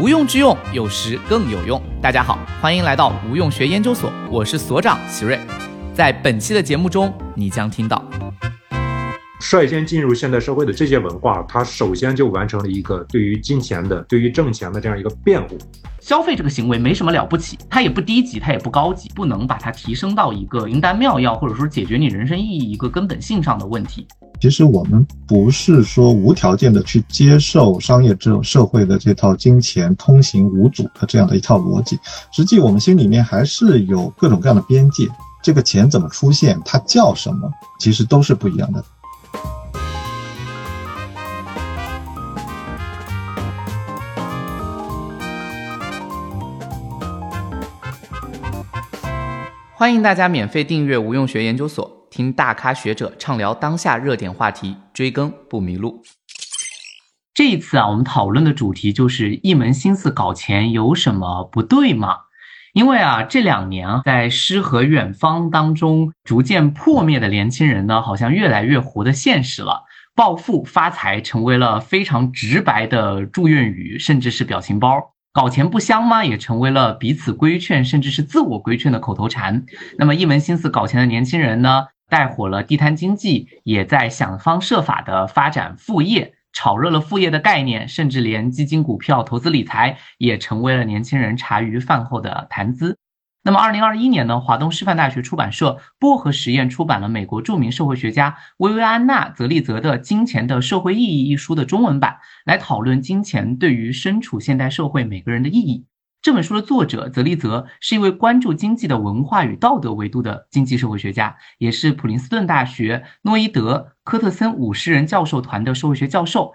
[0.00, 1.78] 无用之用，有时更有用。
[2.00, 5.38] 大家好，欢迎来到无用学研究所，我是所长席瑞。
[5.92, 8.02] 在本期的节目中，你将听到。
[9.40, 15.58] 率先进入现代社会的这些文化，它首先就完成了一个对于金钱的、对于挣钱的这样一个辩护。
[16.00, 24.08] 消费这个行为没什么了不起，它也不低级，它也不高级，不能把它提升到一个灵丹妙药，或者说解决你人生意义一个根本性上的问题。
[24.40, 31.98] 其实我们不是说无条件的去接受商业这种社会的这套金钱通行无阻的这样的一套逻辑，
[32.32, 35.06] 实际我们心里面还是有各种各样的边界。
[35.42, 38.82] 这个钱怎么出现，它叫什么，其实都是不一样的。
[49.74, 56.02] 欢迎大家免费订阅无用学研究所，听大咖学者畅聊当下热点话题，追更不迷路。
[57.32, 62.16] 这一次啊，我们讨论的主题就是一门心思搞钱有什么不对吗？
[62.74, 69.84] 因为啊，这两年啊，在诗和远方当中逐渐破灭的年轻人呢，好像越来越活得现实了。
[70.14, 75.14] 暴富发财成为了非常直白的祝愿语，甚至是表情包。
[75.32, 76.22] 搞钱不香吗？
[76.22, 79.64] 也成为了彼此规劝，甚至是自我规劝的口头禅。
[79.96, 92.98] 那么，一门心思搞钱的年轻人呢，带火了地摊经济，也在想方设法的发展副业，炒热了副业的概念，甚至连基金、股票、投资理财也成为了年轻人茶余饭后的谈资。
[93.42, 105.86] 那么，二零二一年呢，华东师范大学出版社薄荷实验出版了美国著名社会学家薇薇安娜·泽利泽的《金钱的社会意义》一书的中文版，来讨论金钱对于身处现代社会每个人的意义。
[106.22, 116.52] 这本书的作者泽利泽是一位关注经济的文化与道德维度的经济社会学家，也是普林斯顿大学诺伊德科特森五十人教授团的社会学教授。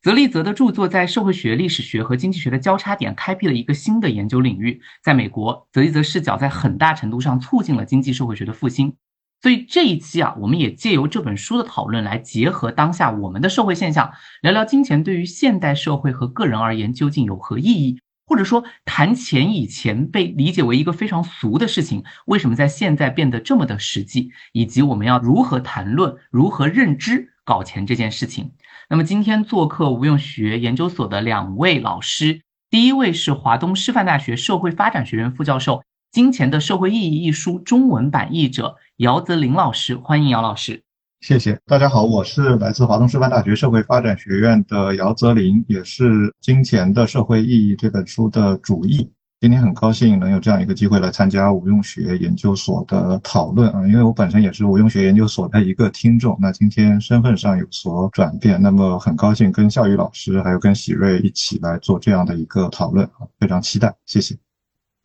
[0.00, 4.80] 泽利泽的著作在社会学、历史学和经济学的交叉点开辟了一个新的研究领域。
[5.02, 8.94] 在美国，泽利泽视角在很大程度上促进了经济社会学的复兴。
[9.42, 14.12] 所以这一期啊，我们也借由这本书的讨论来结合当下我们的社会现象，
[14.42, 28.52] 聊聊金钱对于现代社会和个人而言究竟有何意义，或者说谈钱以前被理解为一个非常俗的事情，为什么在现在变得这么的实际，以及我们要如何谈论、如何认知搞钱这件事情。
[28.90, 35.78] 那么今天做客无用学研究所的两位老师，第一位是华东师范大学社会发展学院副教授，
[36.12, 40.84] 《金钱的社会意义》一书中文版译者姚泽林老师，欢迎姚老师。
[41.20, 49.10] 谢谢大家好，我是来自华东师范大学社会发展学院的姚泽林，也是《金钱的社会意义》这本书的主译。
[49.40, 56.38] 今天很高兴能有这样一个机会来参加无用学研究所的讨论啊，因为我本身也是无用学研究所的一个听众。
[56.40, 64.36] 那今天身份上有所转变，那么很高兴跟笑宇老师还有跟喜瑞一起来做这样的一个讨论啊，非常期待，谢谢。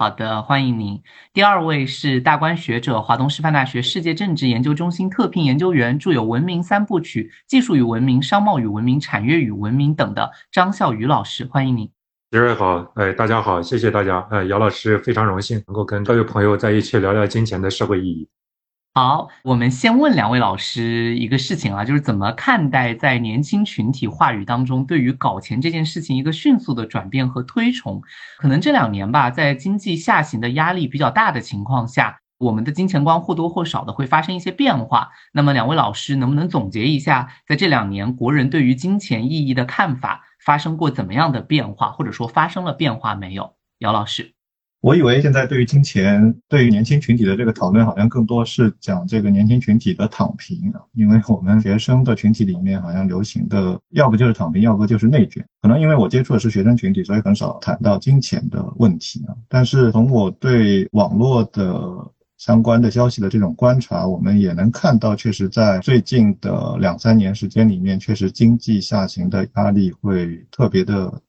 [0.03, 1.01] 好的，欢迎您。
[1.31, 11.89] 第二位是大观学者，华东师范大学世界政治研究中心特聘研究员，著有《文明三部曲》《技术与文明》《商贸与文明》《产业与文明》等的张笑宇老师，欢迎您。
[12.31, 18.27] 杰瑞好，哎，大家好，谢谢大家，哎，姚老师非常荣幸能够跟各位朋友在一起聊聊金钱的社会意义。
[18.95, 28.03] 好，我们先问两位老师一个事情啊，就是怎么看待在年轻群体话语当中对于搞钱这件事情一个迅速的转变和推崇？
[28.37, 35.09] 可能这两年吧，在经济下行的压力比较大的情况下，我们的金钱观或多或少的会发生一些变化。
[35.31, 40.21] 那么两位老师能不能总结一下，在这两年国人对于金钱意义的看法？
[40.45, 43.55] 发生过怎么样的变化，或者说发生了变化没有？
[43.79, 44.33] 姚老师，
[44.83, 50.81] 我以为现在对于金钱，对于年轻群体的这个讨论，好像更多是讲这个年轻群体的躺平啊。
[50.91, 55.41] 因为我们学生的群体里面，好像流行的要不就是躺平，要不就是内卷。
[55.61, 59.33] 可能因为我接触的是学生群体，所以很少谈到金钱的问题啊。
[59.47, 62.11] 但是从我对网络的。
[62.35, 71.21] 相关的消息的这种观察，我们也能看到，确实在最近的两三年时间里面，确实经济下行的压力会特别的，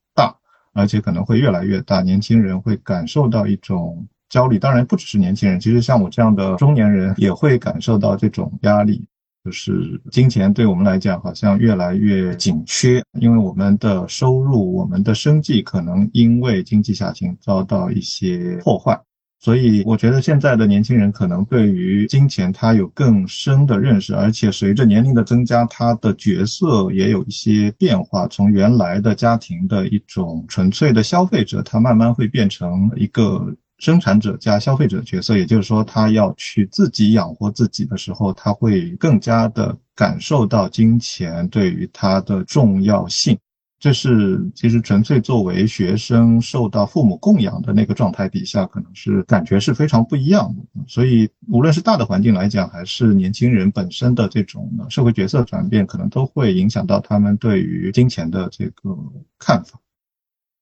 [0.74, 2.02] 而且可能会越来越大。
[2.02, 9.06] 年轻人会感受到一种焦虑，当然不只是年轻人，其实像我这样的中年人也会感受到这种压力，
[9.44, 19.00] 就是金钱对我们来讲好像越来越紧缺，因为我们的收入、我们的生计可能因为经济下行遭到一些破坏。
[19.44, 28.26] 所以，我觉得现在的年轻人可能对于金钱他有更深的认识，而且随着年龄的增加，他的角色也有一些变化。
[28.28, 35.36] 从原来的家庭的一种纯粹的消费者，他慢慢会变成一个生产者加消费者角色。
[35.36, 43.36] 也就是说，他要去自己养活自己的时候，他会更加的感受到金钱对于他的重要性。
[43.84, 50.80] 这是其实纯粹作为学生受到父母供养的那个状态底下，可能是感觉是非常不一样的。
[50.88, 58.96] 所以无论是大的环境来讲，还是年轻人本身的这种社会角色转变，可能都会影响到他们对于金钱的这个
[59.38, 59.78] 看法。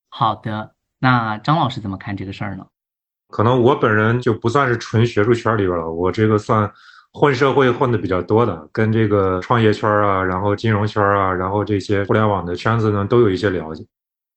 [0.09, 2.67] 好的，那张老师怎么看这个事儿呢？
[3.29, 6.69] 可能我本人就不算是纯学术圈里边了，我这个算。
[7.15, 13.85] 混社会混的比较多的，跟这个创业圈啊，然后金融圈啊，然后这些互联网的圈子呢，都有一些了解。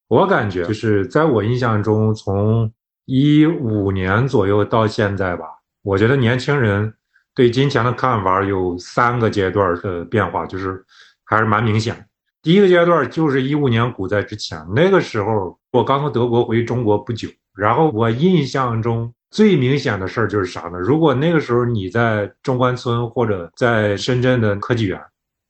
[0.10, 2.70] 我感觉就是在我印象中，从
[3.06, 5.46] 一五年左右到现在吧，
[5.84, 6.94] 我觉得年轻人
[7.34, 10.84] 对金钱的看法有三个阶段的变化，就是
[11.24, 12.06] 还是蛮明显。
[12.42, 19.14] 第一个阶段就是一五年股灾之前，那个时候我刚从德国回中国不久，然后我印象中。
[19.36, 20.80] 最明显的事儿就是啥呢？
[20.80, 24.98] 如果那个时候你在中关村或者在深圳的科技园，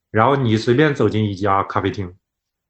[0.10, 2.12] 然后你随便走进一家咖啡厅，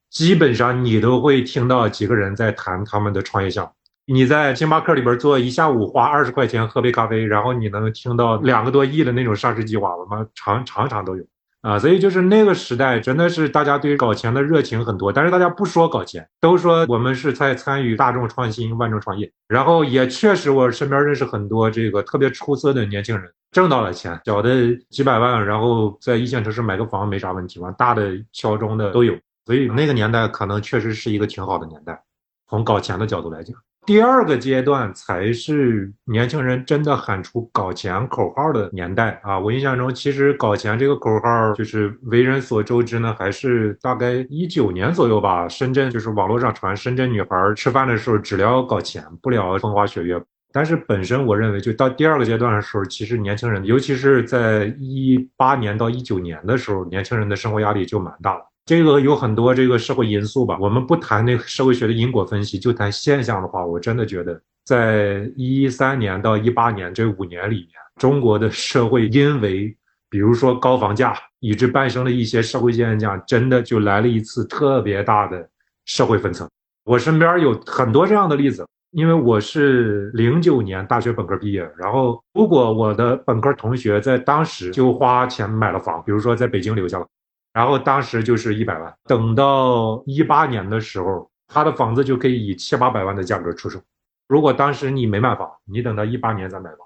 [0.09, 3.71] 基本上你都会听到几个人在谈他们的创业项目。
[4.13, 11.23] 你在星巴克里边坐一下午，花二十块钱喝杯咖啡，然后你能听到两个多亿的那种上市计划，我们常常常都有。
[11.65, 19.31] 啊，所以就是那个时代，真的是大家对搞钱的热情很多，但是大家不说搞钱，都说我们是在参与大众创新、万众创业。
[19.47, 29.17] 然后也确实，我身边认识很多这个特别出色的年轻人，挣到了钱，小的几百万，然后在一线城市买个房没啥问题嘛，大的敲钟的都有。
[29.47, 31.99] 所以那个年代可能确实是一个挺好的年代，
[32.47, 33.55] 从搞钱的角度来讲。
[33.85, 39.37] 第二个阶段才是年轻人真的喊出搞钱口号的年代啊！
[39.37, 45.47] 我印象中，其实搞钱这个口号就是为人所周知呢，还是大概一九年左右吧。
[45.47, 50.19] 深圳就是网络上传深圳女孩吃饭的时候只聊搞钱，不聊风花雪月。
[50.51, 58.41] 但是本身我认为，就到第二个阶段的时候，其实年轻人，尤其是在一八年到一九年的时候，年轻人的生活压力就蛮大了。
[58.65, 69.77] 这个有很多这个社会因素吧，我们不谈那个社会学的因果分析，就谈现象的话，我真的觉得，在一三年到一八年这五年里面，中国的社会因为，
[70.09, 75.47] 比如说高房价，以致诞生了一些社会现象，真的就来了一次特别大的
[75.85, 76.49] 社会分层。
[76.85, 87.05] 我身边有很多这样的例子，因为我是零九年大学本科毕业，然后如果我的本科同学在当时就花钱买了房，比如说在北京留下了。
[87.55, 93.81] 然后当时就是一百万，等到一八年的时候，他的房子就可以以七八百万的价格出售。
[94.27, 96.79] 如果当时你没买房，你等到一八年再买房，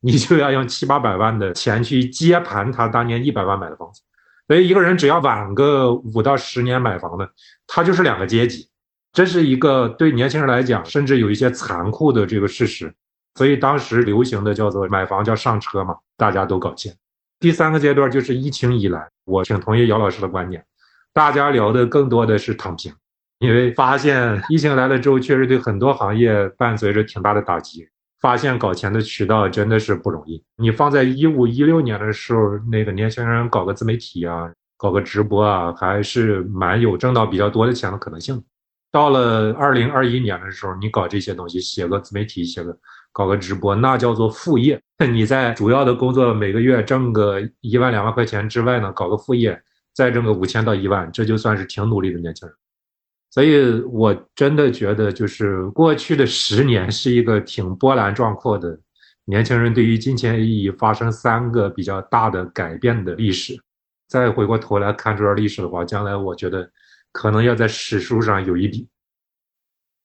[0.00, 4.00] 你就要用七八百万的钱去接盘他当年一百万买的房子。
[4.46, 7.28] 所以一个人只要晚个五到十年买房的，
[7.66, 8.68] 他就是两个阶级。
[9.12, 12.94] 这是一个对年轻人来讲，甚至有一些残酷的这个事实。
[13.34, 16.94] 所以当时流行的叫做买房叫上车嘛，大家都搞钱。
[17.42, 20.64] 第三个阶段就是疫情以来，我挺同意姚老师的观点，
[21.12, 22.94] 大家聊的更多的是躺平，
[23.40, 27.88] 因为发现疫情来了之后，确实对很多行业伴随着挺大的打击。
[28.20, 30.40] 发现搞钱的渠道真的是不容易。
[30.56, 38.40] 你放在一五一六年的时候，那个年轻人搞个自媒体啊，搞个直播啊，还是蛮有挣到比较多的钱的可能性。
[38.92, 42.78] 到了二零二一年的时候，你搞这些东西，写个自媒体，写个。
[43.12, 44.80] 搞个直播，那叫做副业。
[45.12, 49.60] 你在主要的工作每个月挣个一万两万块钱之外呢，搞个副业，
[49.92, 52.56] 再挣个五千到一万，这就算是挺努力的年轻人。
[53.30, 58.78] 所以我真的觉得，就是过去的十年是一个挺波澜壮阔的，
[59.24, 63.60] 年轻人对于金钱意义发生三个比较大的改变的历史。
[64.06, 66.70] 再回过头来看这段历史的话，将来我觉得
[67.10, 68.86] 可能要在史书上有一笔。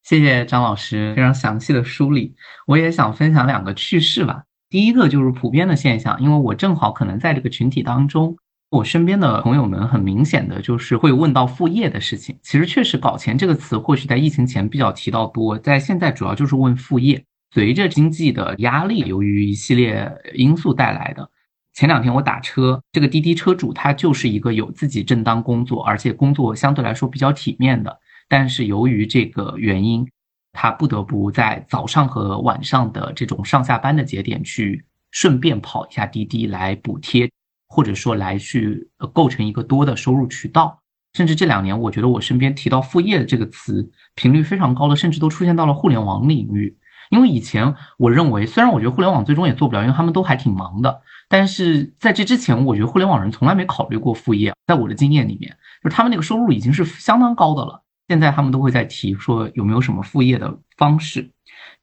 [0.08, 2.34] 谢谢张老师非常详细的梳理，
[2.66, 4.44] 我也想分享两个趣事吧。
[4.70, 8.38] 第一个就是普遍的现象，因为我正好可能在这个群体当中，
[8.70, 12.40] 我身边的朋友们很明显的就是会问到副业的事情。
[12.42, 17.22] 其实确实“搞钱”这个词，或许在疫情前比较提到多，在现在主要就是问副业。
[17.52, 21.30] 随着经济的压力，由于一系列因素带来的，
[21.74, 28.00] 前两天我打车，这个滴滴车主他就是一个有自己正当工作，而且工作相对来说比较体面的。
[28.30, 30.08] 但是由于这个原因，
[30.52, 37.30] 他不得不在早上和晚上的这种上下班的节点去顺便跑一下滴滴来补贴，
[37.68, 40.80] 或者说来去构成一个多的收入渠道。
[41.14, 46.78] 甚至这两年，我觉得我身边提到副业的这个词频率非常高的，甚至都出现到了互联网领域。
[47.10, 54.54] 因为以前我认为，虽然我觉得互联网最终也做不了，因为他们都还挺忙的，但是在这之前，我觉得互联网人从来没考虑过副业。
[54.68, 57.82] 在我的经验里面，就是他们那个收入已经是相当高的了。
[58.08, 61.32] 现在他们都会在提说有没有什么副业的方式。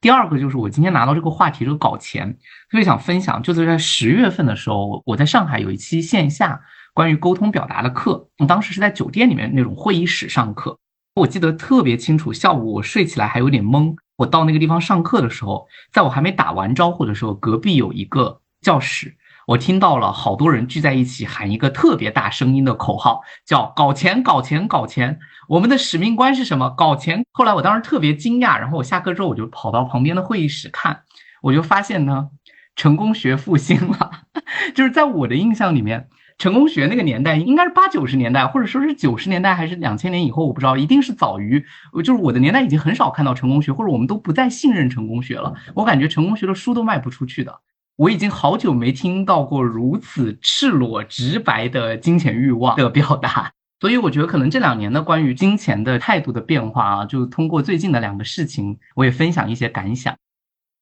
[0.01, 2.31] 第二个就是我今天拿到这个话题，这个搞钱，
[2.69, 6.61] 特别想分享，就是在十月份的时候，我在上海有一期线下
[6.93, 10.77] 关于沟通表达的课，当时是在酒店里面那种会议室上课。
[11.15, 13.95] 我记得特别清楚，下午我睡起来还有点懵。
[14.17, 19.15] 我到那个地方上课的时候，在我还没打完招呼的时候，隔壁有一个教室，
[19.47, 25.19] 我听到了好多人聚在一起喊一个特别大声音的口号，叫“搞钱，搞钱，搞钱”。
[25.47, 26.69] 我们的使命观是什么？
[26.71, 27.23] 搞钱。
[27.31, 31.01] 后来我当时特别惊讶，然后我下课之后我就跑到旁边的会议室看，
[31.41, 32.29] 我就发现呢，
[32.75, 34.11] 成功学复兴了。
[34.73, 36.07] 就是在我的印象里面。
[36.37, 41.63] 成功学那个年代应该是八九十年代，或者说是九十年代，还是两千年以后，我不知道，一定是早于，
[42.03, 45.53] 就是我的年代已经很少看到成功学，或者我们都不再信任成功学了。
[45.73, 47.61] 我感觉成功学的书都卖不出去的。
[47.97, 60.15] 我已经好久没听到过如此赤裸直白的金钱欲望的表达， 所以我觉得可能这两年的关于金钱的态度的变化啊，就通过最近的两个事情，我也分享一些感想。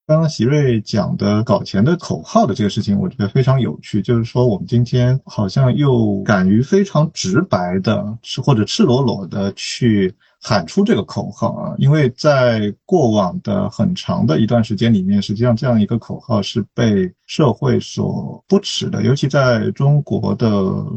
[0.06, 4.02] 刚刚席瑞讲的搞钱的口号的这个事情，我觉得非常有趣。
[4.02, 10.14] 就是说，我们今天好像又敢于非常直白的，或者赤裸裸的去
[10.46, 11.74] 喊出这个口号啊！
[11.78, 20.50] 因为在过往的很长的一段时间里面，实际上这样一个口号是被社会所不耻的，尤其在中国的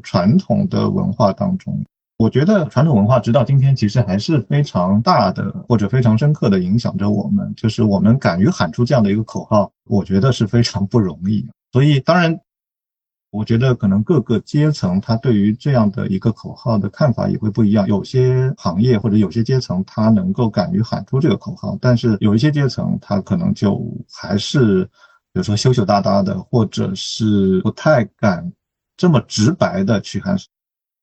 [0.03, 1.81] 传统的文化当中。
[2.19, 7.53] 我觉得传统文化直到今天其实还是非常大的或者非常深刻的影响着我们。
[7.57, 11.47] 就是我们敢于喊出这样的一个口号，我觉得是非常不容易。
[11.73, 12.37] 所以，当然，
[13.37, 17.87] 我觉得可能各个阶层他对于这样的一个口号的看法也会不一样。
[17.87, 23.79] 有些行业或者有些阶层他能够敢于喊出这个口号，但是有一些阶层他可能就
[24.11, 24.85] 还是
[25.33, 28.51] 比如说羞羞答答的，或者是不太敢
[28.97, 30.35] 这么直白的去喊。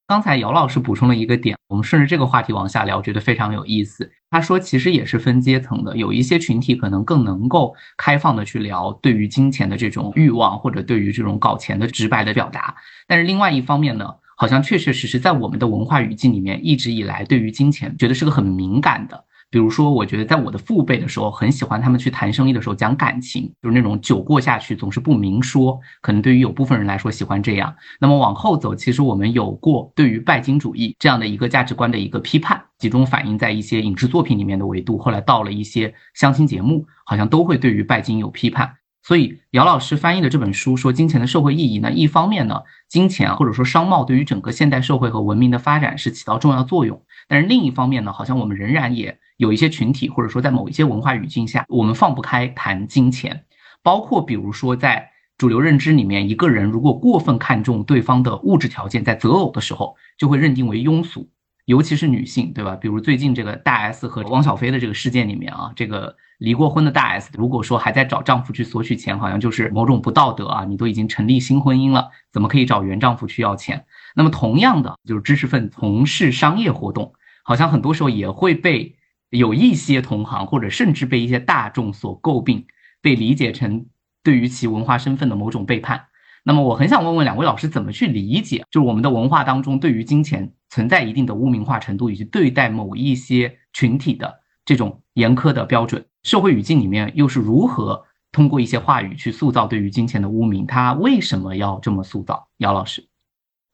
[0.05, 4.11] 刚才姚老师补充了一个点，我们顺着这个话题往下聊，觉得非常有意思。
[4.29, 12.75] 他说，其实也是分阶层的，有一些群体可能更能够开放的去聊对于金钱的这种欲望，或者对于这种搞钱的直白的表达。
[13.07, 19.23] 但是另外一方面呢，好像确确实实在我们的文化语境里面，一直以来对于金钱觉得是个很敏感的。
[19.53, 25.79] 比如说，我觉得在我的父辈的时候，很喜欢他们去谈生意的时候讲感情，就是那种酒过下去总是不明说。
[26.01, 27.75] 可能对于有部分人来说喜欢这样。
[27.99, 34.97] 那么往后走，其实我们有过对于拜金主义这样的一个价值观的一个批判，集中反映在一些影视作品里面的维度。
[34.97, 38.73] 后来到了一些相亲节目，好像都会对于拜金有批判。
[39.03, 47.03] 所以姚老师翻译的这本书说金钱的社会意义呢，一方面呢，金钱或者说商贸对于整个现代社会和文明的发展是起到重要作用。
[47.27, 49.19] 但是另一方面呢，好像我们仍然也。
[49.37, 53.43] 有一些群体，或者说在某一些文化语境下，我们放不开谈金钱，
[53.81, 61.27] 包括比如说在主流认知里面，一个人如果过分看重对方的物质条件，在择偶的时候就会认定为庸俗，
[61.65, 62.75] 尤其是女性，对吧？
[62.75, 70.65] 比如最近这个大 S 和汪小菲的这个事件里面啊，这个离过婚的大 S，如果说还在找丈夫去索取钱，好像就是某种不道德啊！
[70.65, 73.85] 你都已经成立新婚姻了，怎么可以找原丈夫去要钱？
[74.15, 78.95] 那么同样的，就是知识分子从事商业活动，好像很多时候也会被。
[79.29, 82.67] 有一些同行，或者甚至被一些大众所诟病，
[83.01, 83.87] 被理解成
[84.23, 86.05] 对于其文化身份的某种背叛。
[86.45, 96.05] 那么，我很想问问两位老师，怎么去理解，就是我们的文化当中对于金钱存在一定的污名化程度，以及对待某一些群体的这种严苛的标准？
[96.23, 100.67] 社会语境里面又是如何通过一些话语去塑造对于金钱的污名？
[100.67, 102.47] 他为什么要这么塑造？
[102.57, 103.07] 姚老师。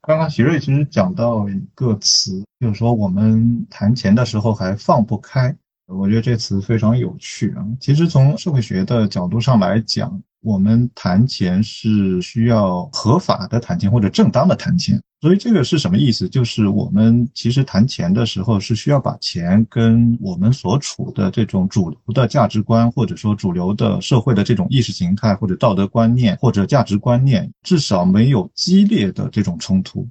[0.02, 5.56] 刚刚席瑞其实讲到一个词，就是说我们谈钱的时候还放不开。
[5.90, 7.66] 我觉得这词非常有趣啊。
[7.80, 15.02] 其实从社会学的角度上来讲，我们谈钱是需要合法的谈钱或者正当的谈钱。
[15.22, 16.30] 所以这个是什么意思？
[16.30, 30.08] 就是我们其实谈钱的时候是需要把钱跟我们所处的这种主流的价值观，或者说主流的社会的这种意识形态或者道德观念或者价值观念，至少没有激烈的这种冲突。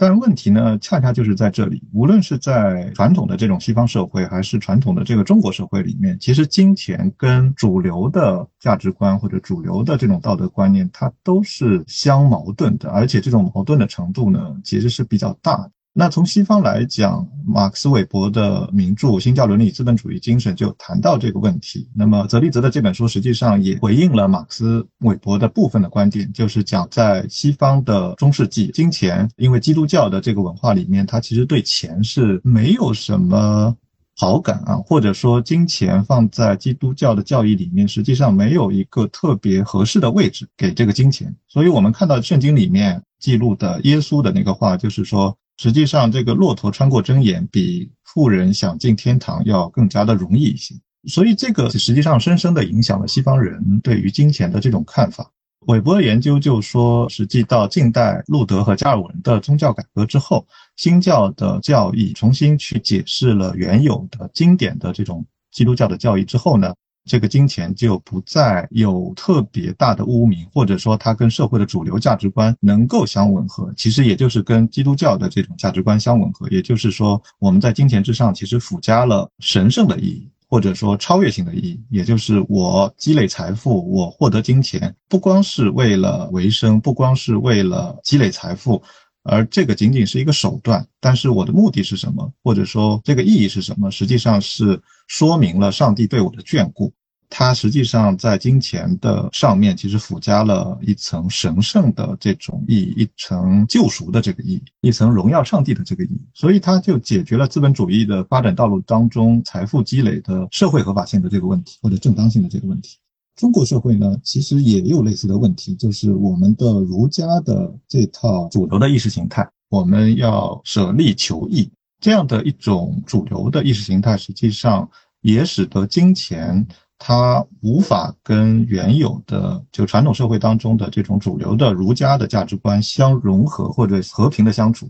[0.00, 1.82] 但问题呢，恰恰就是在这里。
[1.92, 15.70] 无论是在传统的这种西方社会，还是传统的这个中国社会里面，其实金钱跟主流的价值观或者主流的这种道德观念，它都是相矛盾的，而且这种矛盾的程度呢，其实是比较大的。
[15.92, 21.88] 那从西方来讲，马克思韦伯的名著《新教伦理资本主义精神》就谈到这个问题。
[21.92, 33.76] 那么泽利泽的这本书实际上也回应了马克思韦伯的部分的观点，就是讲在西方的中世纪，金钱因为基督教的这个文化里面，它其实对钱是没有什么
[34.16, 41.34] 好感啊，或者说金钱放在基督教的教义里面，实际上没有一个特别合适的位置给这个金钱。
[41.48, 45.36] 所以我们看到圣经里面记录的耶稣的那个话，就是说。
[45.62, 50.74] 实际上，这个骆驼穿过针眼，比富人想进天堂要更加的容易一些。
[51.06, 55.30] 所以，这个实际上深深的影响了西方人对于金钱的这种看法。
[55.66, 73.72] 韦伯的研究就说，实际到近代路德和加尔文的宗教改革之后，新教的教义重新去解释了原有的经典的这种基督教的教义之后呢，这个金钱就不再有特别大的污名，或者说它跟社会的主流价值观能够相吻合。
[73.76, 76.48] 其实也就是跟基督教的这种价值观相吻合。
[76.50, 80.28] 也就是说，我们在金钱之上其实附加了神圣的意义。
[80.52, 88.82] 或者说超越性的意义，也就是我积累财富，我获得金钱，不光是为了维生，不光是为了积累财富，
[89.22, 90.86] 而这个仅仅是一个手段。
[91.00, 92.32] 但是我的目的是什么？
[92.42, 93.90] 或者说这个意义是什么？
[93.90, 96.92] 实际上是说明了上帝对我的眷顾。
[97.32, 106.20] 它实际上在金钱的上面，其实附加了一层神圣的这种意义，一层救赎的这个意义，一层荣耀上帝的这个意义。
[106.34, 112.96] 所以它就解决了资本主义的发展道路当中财富积累的社会合法性的这个问题，或者正当性的这个问题。
[113.40, 121.70] 中国社会呢，其实也有类似的问题，就是我们的儒家的这套主流的意识形态，我们要舍利求义
[122.00, 124.86] 这样的一种主流的意识形态，实际上
[125.22, 126.66] 也使得金钱。
[127.02, 134.86] 它无法跟原有的就传统社会当中的这种主流的儒家的价值观相融合或者和平的相处，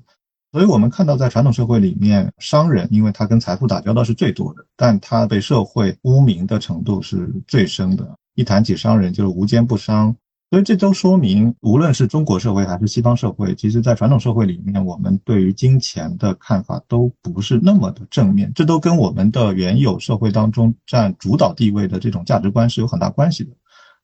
[0.52, 8.16] 所以我们看到在传统社会里面，商人因为他跟财富打交道是最多的，但他被社会污名的程度是最深的。
[8.34, 10.14] 一谈起商人，就是无奸不商。
[10.50, 18.50] 所以这都说明，无论是中国社会还是西方社会，其实，在传统社会里面，我们对于金钱的看法都不是那么的正面。
[18.52, 23.52] 这都跟我们的原有社会当中占主导地位的这种价值观是有很大关系的。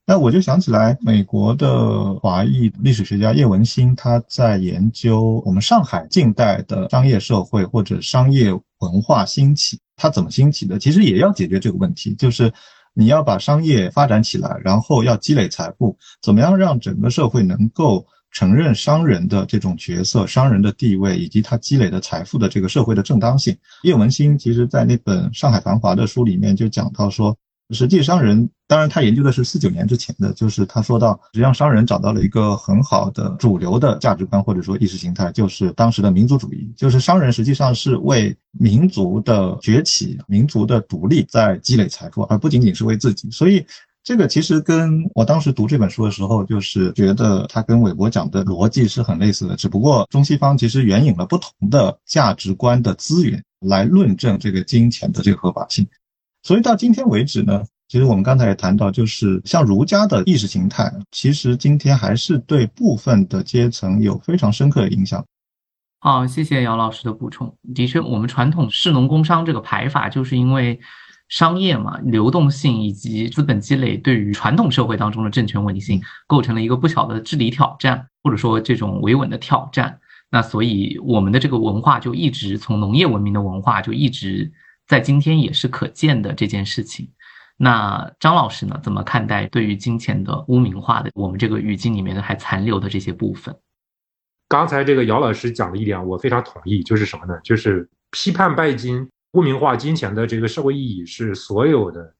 [0.06, 10.78] 那我就想起来，美国的华裔历史学家叶文新，他在研究我们上海近代的商业社会或者商业文化兴起，它怎么兴起的？
[10.78, 12.52] 其实也要解决这个问题，就是。
[12.98, 23.54] 你要把商业发展起来，然后要积累财富，怎么样让整个社会能够承认商人的这种角色、商人的地位以及他积累的财富的这个社会的正当性？
[23.82, 27.36] 叶文新其实在那本《上海繁华》的书里面就讲到说。
[27.70, 43.28] 实际商人，当然他研究的是四九年之前的，就是他说到，实际上商人找到了一个很好的主流的价值观或者说意识形态，就是当时的民族主义，就是商人实际上是为民族的崛起、民族的独立在积累财富，而不仅仅是为自己。
[43.32, 43.66] 所以
[44.04, 55.84] 这个其实跟我当时读这本书的时候，就是觉得他跟韦伯讲的逻辑是很类似的，只不过中西方其实援引了不同的价值观的资源来论证这个金钱的这个合法性。
[56.46, 65.24] 所以到今天为止呢，其实我们刚才也谈到，就是像儒家的意识形态，其实今天还是对部分的阶层有非常深刻的影响。
[65.98, 67.52] 好，谢谢姚老师的补充。
[67.74, 70.78] 的确，我们传统士农工商这个排法，就是因为
[71.28, 79.98] 商业嘛，流动性以及资本积累对于传统社会当中的政权稳定性构成了一个不小的治理挑战，或者说这种维稳的挑战。
[80.30, 84.52] 那所以我们的这个文化就一直从农业文明的文化就一直。
[84.86, 87.10] 在今天也是可见的这件事情。
[87.58, 88.78] 那张老师呢？
[88.82, 93.56] 怎么看待对于金钱的污名化的我们这个语境里面还残留的这些部分？
[94.46, 97.40] 刚才这个姚老师讲的一点，我非常同意，就是什么呢？
[97.42, 102.14] 就是批判拜金、污名化金钱的这个社会意义是所有的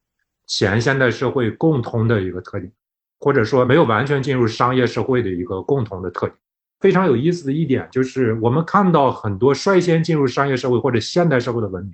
[0.46, 2.72] 前现代社会共通的一个特点，
[3.20, 6.36] 或者说没有完全进入商业社会的一个共同的特点。
[6.80, 11.92] 非常有意思的一点就是，我们看到很多率先进入商业社会或者现代社会的文明。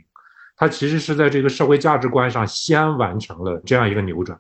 [0.63, 4.39] 他其实是在这个社会价值观上先完成了这样一个扭转。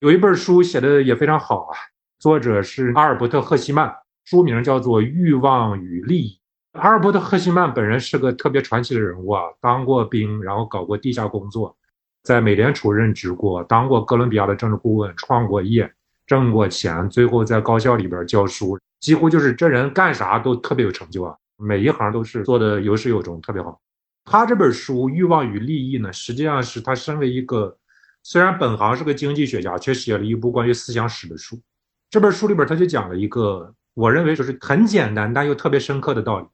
[0.00, 1.78] 有一本书写的也非常好啊，
[2.18, 6.40] 作者是阿尔伯特·赫希曼，书名叫做《欲望与利益》。
[6.80, 11.76] 阿尔伯特·赫希曼本人是个特别传奇的人物啊，当过兵，然后搞过地下工作，
[12.24, 15.88] 在美联储任职过，当过哥伦比亚的政治顾问，创过业，
[16.26, 23.80] 挣过钱，最后在高校里边教书，几乎就是这人干啥都特别有成就啊，每一行都是做的有始有终，特别好。
[24.24, 27.76] 他这本书《欲望与利益》呢，实际上是他身为一个
[28.22, 31.60] 虽然本行是个经济学家，却写了一部关于思想史的书。
[32.10, 36.46] 这本书里边他就讲了一个我认为就是很简单但又特别深刻的道理。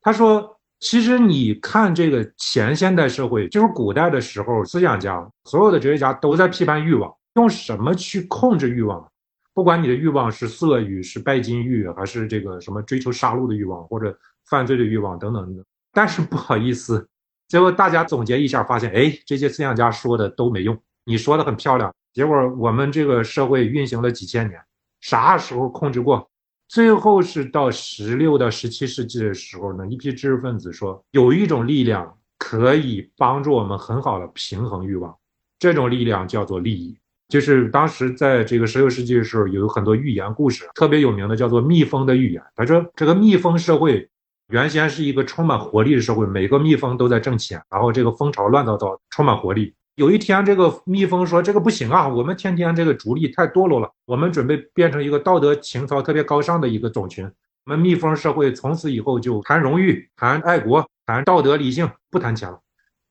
[0.00, 9.06] 他说，其实你看这个前现代社会，就是古代的时候，思想家所有的哲学家都在批判欲望，用什么去控制欲望？
[9.52, 14.16] 不管你的欲望是色欲、是拜金欲，还是这个什么追求杀戮的欲望，或者
[14.48, 15.62] 犯罪的欲望等等的。
[15.92, 17.08] 但是不好意思，
[17.48, 20.80] 结果大家总结一下，发现，哎，这些思想家说的都没用。
[21.04, 24.60] 你说的很漂亮，结果我们这个社会运行了几千年，
[25.00, 26.30] 啥时候控制过？
[26.68, 35.12] 最后是到十六到十七世纪的时候呢，一批知识分子说，有一种力量可以帮助我们很好的平衡欲望，
[35.58, 36.96] 这种力量叫做利益。
[37.28, 42.40] 就是当时在这个十六世纪的时候，有很多寓言故事，特别有名的叫做蜜蜂的寓言。
[42.54, 44.08] 他说，这个蜜蜂社会。
[44.50, 49.72] 原先是一个充满活力的社会，每个蜜蜂都在挣钱，然后这个蜂巢乱糟糟，充满活力。
[49.94, 57.24] 有一天，这个蜜蜂说：“这个不行啊，我们天天这个逐利太堕落了，我们准备变成一个道德情操特别高尚的一个种群。
[57.64, 62.58] 我们蜜蜂社会从此以后就谈荣誉、谈爱国、谈道德理性，不谈钱了。”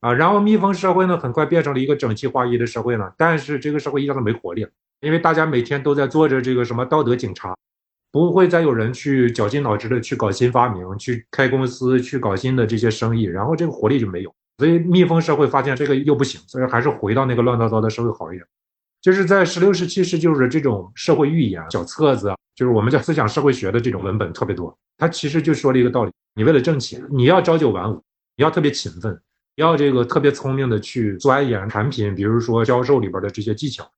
[0.00, 3.14] 啊，然后蜜蜂社会呢，很快变成了一个整齐划一的社会了。
[3.16, 4.66] 但是这个社会一下子没活力，
[5.00, 7.56] 因为大家每天都在做着这个什么道德警察。
[8.12, 14.34] 不会再有人去绞尽脑汁的去搞新发明，去开公司，去搞新的这些生意，然后这个活力就没有。
[14.58, 18.44] 所以蜜蜂社会发现这个又不行，所以还是回到那个乱糟糟的社会好一点。
[19.00, 24.76] 就是在十六、十七世纪，就是这种社会预言、小册子，就是我们叫思想社会学的这种文本特别多。
[24.98, 28.02] 它其实就说了一个道理：你为了挣钱，你要朝九晚五，
[28.36, 29.18] 你要特别勤奋，
[29.54, 33.90] 要这个特别聪明的去钻研产品，比如说销售里边的这些技巧，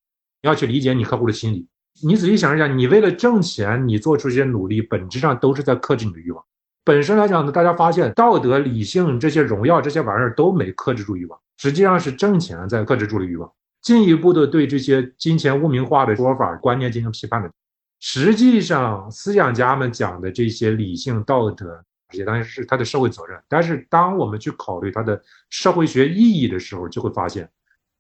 [0.42, 1.66] 要去理解你客户的心理。
[2.00, 6.42] 你仔细想一想，你为了挣钱，你做出这些努力，本质上都是在克制你的欲望。
[6.85, 13.48] 本身来讲呢，大家发现道德、理性这些荣耀这些玩意儿都没克制住欲望，实际上是挣钱在克制住了欲望。
[13.83, 17.50] 进一步的对这些金钱污名化的说法观念进行批判的，
[18.00, 23.40] 实际上思想家们讲的这些理性、道德，也当然是他的社会责任。
[23.48, 27.48] 但是当我们去考虑他的社会学意义的时候，就会发现。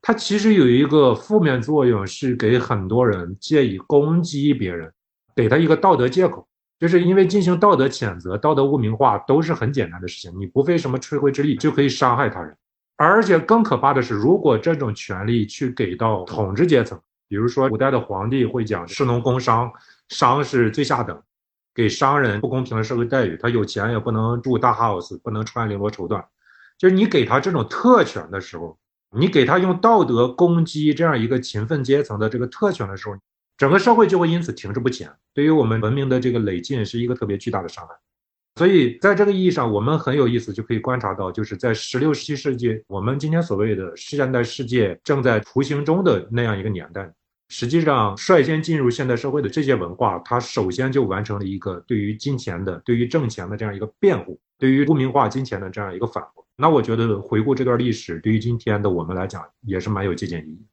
[0.04, 4.92] 它其实有一个负面作用，是给很多人借以攻击别人，
[5.36, 6.44] 给他一个道德借口，
[6.80, 12.52] 就是因为进行道德谴责、道德污名化都是很简单的事情，你不费什么吹灰之力就可以伤害他人。
[12.96, 19.70] 而且更可怕的是，如果这种权利去给到统治阶层，比如说古代的皇帝会讲士农工商，
[20.08, 21.16] 商是最下等，
[21.72, 26.24] 给商人不公平的社会待遇，他有钱也不能住大 house，不能穿绫罗绸缎，
[26.76, 28.76] 就是你给他这种特权的时候。
[29.14, 33.16] 你给他用道德攻击这样一个勤奋阶层的这个特权的时候，
[33.58, 37.94] 整个社会就会因此停滞不前，对于我们文明的这个累进是一个特别巨大的伤害。
[38.56, 47.10] 所以在这个意义上，我们很有意思，就可以观察到，就是在十六、十七世纪，我们今天所谓的现代世界正在雏形中的那样一个年代，
[47.48, 56.41] 实际上率先进入现代社会的这些文化，它首先就完成了一个对于金钱的、对于挣钱的这样一个辩护，对于污名化金钱的这样一个反驳。
[56.56, 60.66] 那我觉得回顾这段历史，对于今天的我们来讲，也是蛮有借鉴意义。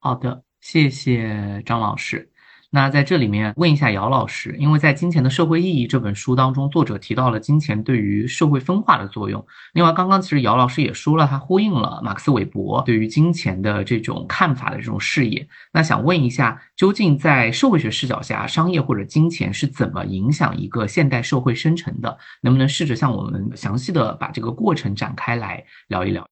[0.00, 2.31] 好的，谢谢张老师。
[2.74, 9.44] 那在这里面问一下姚老师，因为在《金钱的社会意义》这本书当中，作者提到了金钱对于社会分化的作用。
[9.74, 15.46] 另外，刚刚其实姚老师也说了，他呼应了马克思韦伯对于金钱的这种看法的这种视野。
[15.70, 22.16] 那想问一下，究竟在社会学视角下，商业或者金钱是怎么影响一个现代社会生成的？
[22.40, 26.26] 能不能试着向我们详细的把这个过程展开来聊一聊？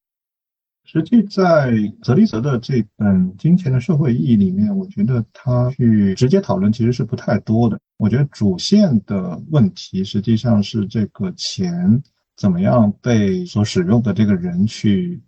[0.93, 1.73] 实际在
[2.03, 7.79] 泽利泽的这本《金钱的社会意义》里面，我觉得他去直接讨论其实是不太多的。
[7.97, 12.03] 我觉得主线的问题实际上是这个钱
[12.37, 15.23] 怎么样被所使用的这个人去，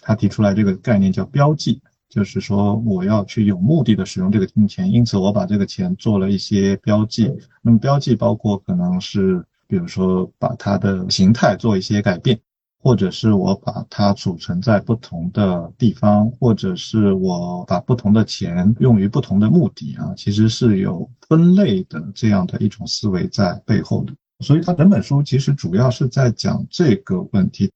[0.00, 7.28] 他提出来这个概念叫标记，就是说我要去有目的的使用这个金钱，因此我把这个钱做了一些标记。
[7.60, 12.38] 那么标记包括可能是比如说把它的形态做一些改变。
[12.80, 24.14] 或者是我把它储存在不同的地方，或者是我把不同的钱用于不同的目的啊，其实是有分类的这样的一种思维在背后的。
[24.40, 27.70] 所以，他整本书其实主要是在讲这个问题。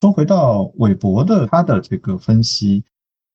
[0.00, 2.82] 说回到韦伯的他的这个分析，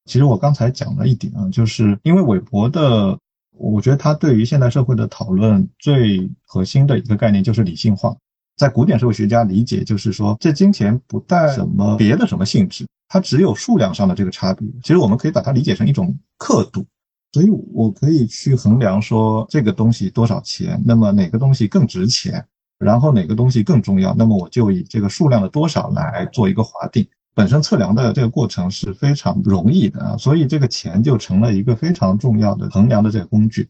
[0.05, 3.17] 其实我刚才讲了一点啊，就是因为韦伯的，
[3.51, 8.15] 我觉得他对于现代社会的讨论最核心的一个概念就是理性化。
[8.61, 14.67] 在古典社会学家理解，就是说，这金钱不带什么别的什么性质，它只有数量上的这个差别。
[14.83, 16.85] 其实我们可以把它理解成一种刻度，
[17.31, 22.45] 所以我可以去衡量说这个东西多少钱，那么哪个东西更值钱，
[22.77, 27.03] 然后哪个东西更重要，那么我就以这个数量的多少来做一个划定。
[27.33, 33.67] 本身测量的这个过程是非常容易的啊，所以这个钱就成了一个非常重要的衡量的这个工具。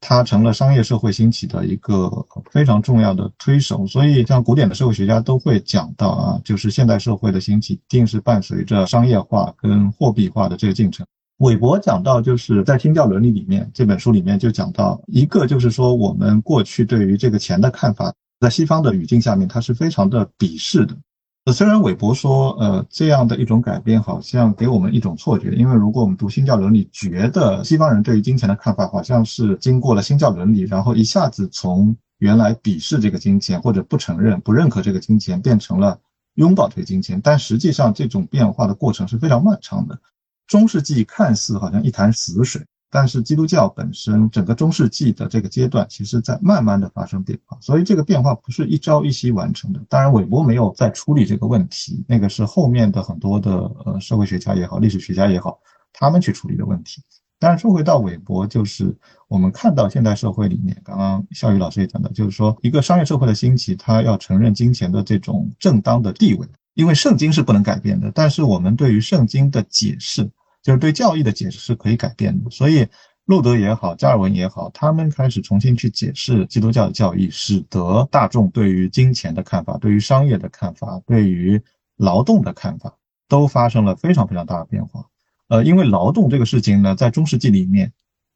[0.00, 2.10] 它成了商业社会兴起的一个
[2.50, 11.04] 非常重要的推手，所以像古典的社会学家都会讲到啊，就是现代社会的兴起一定是伴随着商业化跟货币化的这个进程。
[11.38, 20.96] 韦伯讲到，就是在《新教伦理》里面这本书里面就讲到一个，就是说我们过去对于这个钱的看法，在西方的语境下面，它是非常的鄙视的。
[21.52, 35.98] 虽然韦伯说，呃，这样的一种改变好像给我们一种错觉，因为如果我们读新教伦理，觉得西方人对于金钱的看法好像是经过了新教伦理，然后一下子从原来鄙视这个金钱或者不承认、不认可这个金钱，变成了
[36.34, 39.98] 拥抱这个金钱，但实际上这种变化的过程是非常漫长的。
[40.46, 49.80] 中世纪看似好像一潭死水，但是基督教本身整个中世纪的这个阶段，其实在慢慢的发生变化，所以这个变化不是一朝一夕完成的。
[49.90, 55.58] 当然，韦伯没有在处理这个问题，那个是后面的很多的呃社会学家也好，历史学家也好，
[55.92, 57.02] 他们去处理的问题。
[57.38, 58.96] 但是说回到韦伯，就是
[59.28, 70.28] 我们看到现代社会里面，刚刚肖宇老师也讲到，就是说一个商业社会的兴起，它要承认金钱的这种正当的地位，因为圣经是不能改变的，但是我们对于圣经的解释。
[70.68, 72.86] 就是对教义的解释是可以改变的，所以
[73.24, 81.58] 路德也好，加尔文也好，他们开始重新去解释基督教的教义，使得大众对于金钱的看法、对于商业的看法、对于
[81.96, 82.94] 劳动的看法
[83.28, 85.06] 都发生了非常非常大的变化。
[85.48, 87.90] 呃，因为劳动这个事情呢，在中世纪里面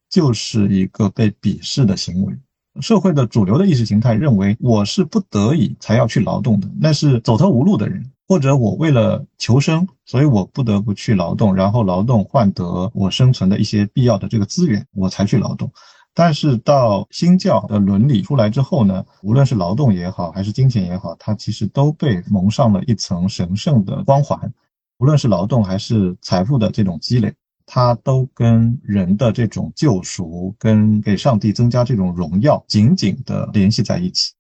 [0.09, 2.35] 就是一个被鄙视的行为。
[2.81, 15.71] 社会的主流的意识形态认为，我是不得已才要去劳动的，那是走投无路的人，或者我为了求生，所以我不得不去劳动，然后劳动换得我生存的一些必要的这个资源，我才去劳动。
[16.15, 24.51] 但是到新教的伦理出来之后呢，无论是劳动也好，还是金钱也好，它其实都被蒙上了一层神圣的光环，
[24.99, 27.35] 无论是劳动还是财富的这种积累。
[27.67, 34.33] 它都跟人的这种救赎，跟给上帝增加这种荣耀紧紧的联系在一起，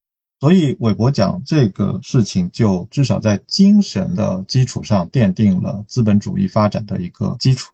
[0.42, 7.70] 所以韦伯讲这个事情，就至少在精神的基础上奠定了资本主义发展的一个基础。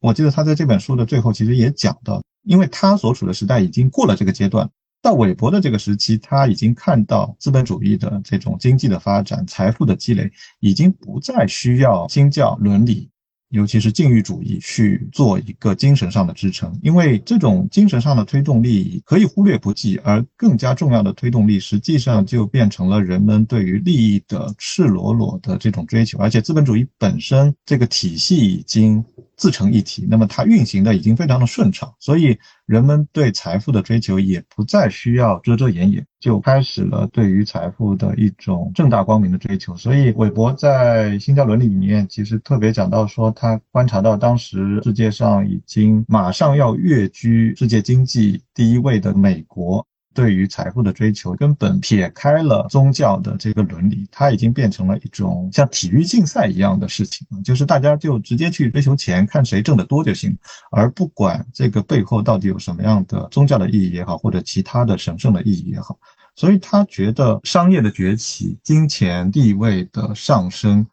[0.00, 4.66] 我记得他在这本书的最后其实也讲到，因为他所处的时代已经过了这个阶段，
[5.02, 13.10] 到韦伯的这个时期，他已经看到资本主义的这种经济的发展、财富的积累，已经不再需要新教伦理。
[13.50, 29.04] 尤其是禁欲主义去做一个精神上的支撑，因为这种精神上的推动力可以忽略不计，而更加重要的推动力实际上就变成了人们对于利益的赤裸裸的这种追求，而且资本主义本身这个体系已经。
[29.36, 39.76] 自成一体，那么它运行的已经非常的顺畅，所以人们对财富的追求也不再需要遮遮掩掩，就开始了对于财富的一种正大光明的追求。
[39.76, 49.86] 所以韦伯在《新教伦理》里面其实特别讲到说，他观察到当时世界上已经马上要跃居世界经济第一位的美国。
[50.16, 60.34] 对于财富的追求，根本撇开了宗教的这个伦理，它已经变成了一种像体育竞赛一样的事情就是大家就直接去追求钱，看谁挣得多就行，
[60.70, 65.98] 而不管这个背后到底有什么样的宗教的意义也好，或者其他的神圣的意义也好。
[66.34, 70.86] 所以他觉得商业的崛起、金钱地位的上升，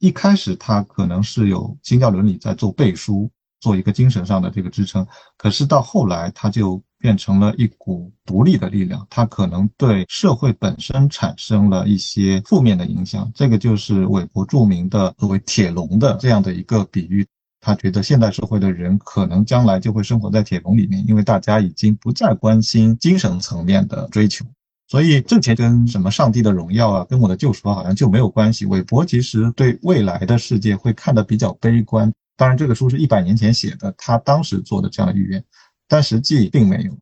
[0.00, 5.06] 一开始他可能是有新教伦理在做背书，做一个精神上的这个支撑，
[5.36, 6.82] 可是到后来他就。
[7.04, 13.30] 变成了一股独立的力量，它可能对社会本身产生了一些负面的影响。
[13.34, 17.26] 这个就是韦伯著名的作为“铁笼”的这样的一个比喻。
[17.60, 24.46] 他觉得现代社会的人可能将来就会生活在铁笼里面，因为大家已经不再关心精神层面的追求，
[24.88, 28.64] 所以挣钱跟什么上帝的荣耀啊，跟我的救赎好像就没有关系。
[28.64, 32.10] 韦伯其实对未来的世界会看得比较悲观。
[32.36, 35.44] 当然，这个书是一百年前写的，他当时做的这样的预言。
[35.88, 36.92] 但实际并没有。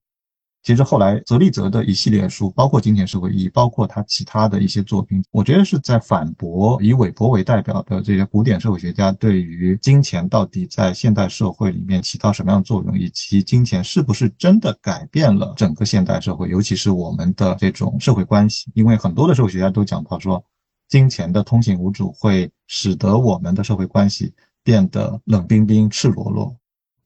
[0.64, 18.70] 其实后来泽利泽的一系列书，包括《金钱社会意义》，包括他其他的一些作品，我觉得是在反驳以韦伯为代表的这些古典社会学家对于金钱到底在现代社会里面起到什么样的作用，以及金钱是不是真的改变了整个现代社会，尤其是我们的这种社会关系。
[18.74, 20.44] 因为很多的社会学家都讲到说，
[20.88, 26.56] 金钱的通行无阻会使得我们的社会关系变得冷冰冰、赤裸裸。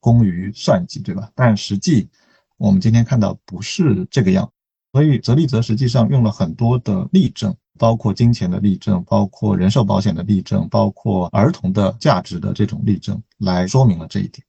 [0.07, 1.29] 功于算计，对吧？
[1.35, 2.07] 但实际
[2.55, 4.49] 我们今天看到不是这个样，
[4.93, 14.41] 所以泽利泽实际上用了很多的例证，包括金钱的例证，包括人寿保险的例证，包括儿童的价值的这种例证，来说明了这一点。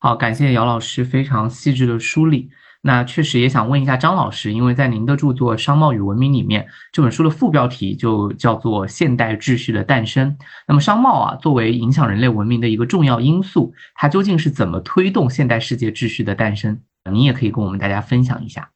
[0.00, 2.50] 好，感谢姚老师非常细致的梳理。
[2.86, 10.30] 那确实也想问一下张老师，因为在您的著作《商贸与文明》里面，这本书的副标题就叫做《现代秩序的诞生》。
[10.68, 16.78] 那么，商贸啊，作为影响人类文明的一个重要因素，它究竟是怎么推动现代世界秩序的诞生？
[17.10, 18.68] 您也可以跟我们大家分享一下。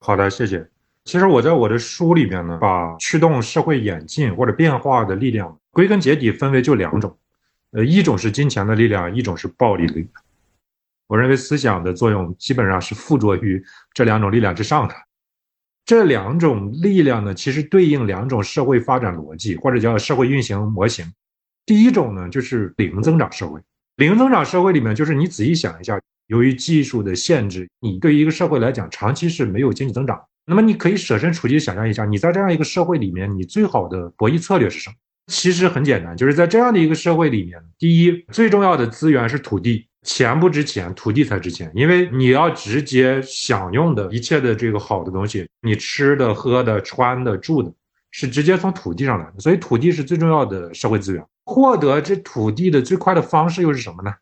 [0.00, 0.68] 好的，谢谢。
[1.04, 7.16] 其实我在我的书里边呢，把驱动社会演进或者变化的力量，归根结底分为就两种，
[7.70, 10.10] 呃，一种是金钱的力量，一种是暴力的力量。
[11.06, 13.62] 我认为思想的作用基本上是附着于
[13.94, 14.94] 这两种力量之上的。
[15.84, 21.06] 这两种力量呢，其实对应两种社会发展逻辑，或者叫社会运行模型。
[21.64, 23.60] 第一种呢，就是零增长社会。
[23.96, 30.20] 零增长社会里面，就是你仔细想一下，由于技术的限制，你对于一个社会来讲，长期是没有经济增长。
[30.44, 34.96] 那么你可以设身处地想象一下，你在这样一个社会里面，你最好的博弈策略是什么？
[35.28, 39.88] 其实很简单，就是在这样的一个社会里面，第一最重要的资源是土地。
[40.06, 41.70] 钱不值钱，土地才值钱。
[41.74, 47.70] 因为你要直接享用的一切的这个好的东西，你吃的、喝的、穿的、住的，
[48.12, 49.40] 是直接从土地上来的。
[49.40, 51.26] 所以土地是最重要的社会资源。
[51.44, 54.14] 获得这土地的最快的方式又是什么呢？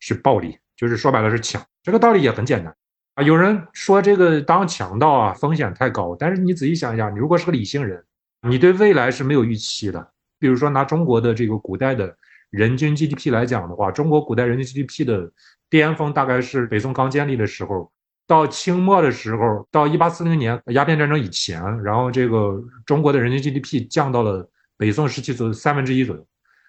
[0.00, 1.62] 是暴力，就是说白了是抢。
[1.82, 2.74] 这个道理也很简单
[3.14, 3.22] 啊。
[3.22, 8.02] 有人说这个当强盗啊风险太高，但是你仔细想一想，你如果是个理性人，
[8.48, 10.08] 你对未来是没有预期的。
[10.38, 12.16] 比如说拿中国的这个古代的。
[12.52, 15.32] 人均 GDP 来讲的话，中国古代人均 GDP 的
[15.70, 17.90] 巅峰大概是北宋刚建立的时候，
[18.26, 26.26] 到清末的时候，到一八四零年鸦片战争以前，然后这个中国的人均 GDP 降到了北宋时期左右三分之一左右。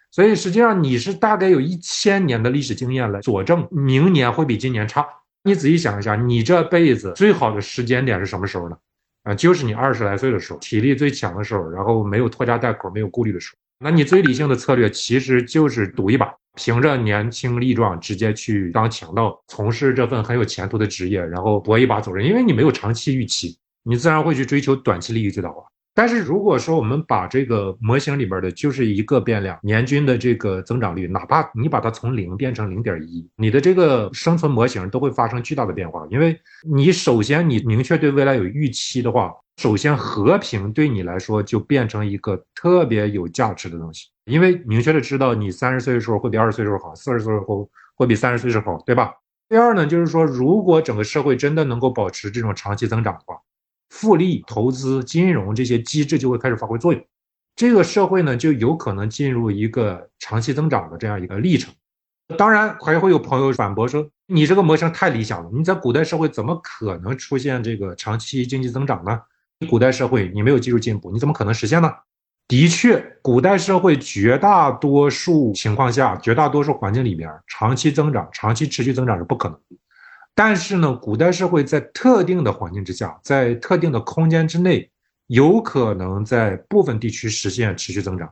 [0.09, 5.05] 所以实际上你是大概有一千年的历史经验来佐证明年会比今年差。
[5.43, 8.77] 你仔细想一下，你这辈子最好的时间点是什么时候呢？
[9.23, 13.62] 啊，就是你二十来岁的时候，体力最强的时候，然后没有拖家带口、没有顾虑的时候。
[13.83, 22.25] 那你最理性的策略其实就是赌一把，凭着年轻力壮直接去当强盗，从事这份很有前途的职业，然后搏一把走人。
[22.25, 25.61] 因为你没有长期预期，你自然会去追求短期利益最大化。
[25.93, 36.07] 但是如果说我们把这个模型里边的就是一个变量，年均的这个增长率，哪怕你把它从零变成零点一，你的这个生存模型都会发生巨大的变化。
[36.09, 36.39] 因为
[36.73, 39.31] 你首先你明确对未来有预期的话。
[39.57, 49.13] 首先，和平对你来说就变成一个特别有价值的东西，因为明确的知道你三十岁的时候会比二十岁时候好，四十岁时候会比三十岁时候好，对吧？
[49.49, 53.37] 第二呢，就是说，如果整个社会真的能够保持这种长期增长的话，
[53.89, 57.05] 复利、投资、金融这些机制就会开始发挥作用，
[57.55, 61.71] 这个社会呢就有可能进入一个长期增长的这样一个历程。
[62.37, 69.21] 当然，还会有朋友反驳说，你这个模型太理想了，你在古代社会怎么可能出现这个长期经济增长呢？
[69.69, 71.91] 古代社会，你没有技术进步，你怎么可能实现呢？
[72.47, 79.57] 的确，古代社会绝大多数情况下，绝大多数环境里面，长期增长、长期持续增长是不可能。
[80.35, 84.89] 但是呢，古代社会在特定的环境之下，在特定的空间之内，
[85.27, 88.31] 有可能在部分地区实现持续增长。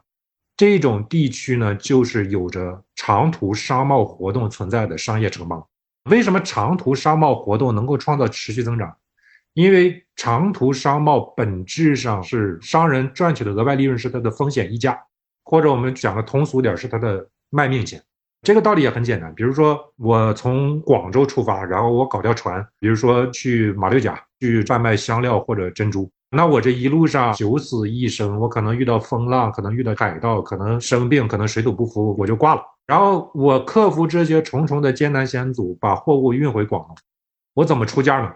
[0.57, 5.65] 这种地区呢，就是有着长途商贸活动存在的商业城邦。
[6.10, 8.93] 为什么长途商贸活动能够创造持续增长？
[9.54, 14.98] 因为长途商贸本质上是商人赚取的额外利润是他的风险溢价，
[15.44, 18.02] 或者我们讲的通俗点是他的卖命钱。
[18.44, 32.62] 这个道理也很简单，比如说我从广州出发，然后我搞条船，比如说去马六甲去贩卖香料或者珍珠，那我这一路上九死一生，我可能遇到风浪，可能遇到海盗，可能生病，可能水土不服，我就挂了。
[32.88, 36.96] 然后我克服这些重重的艰难险阻，把货物运回广东，
[37.54, 38.32] 我怎么出价呢？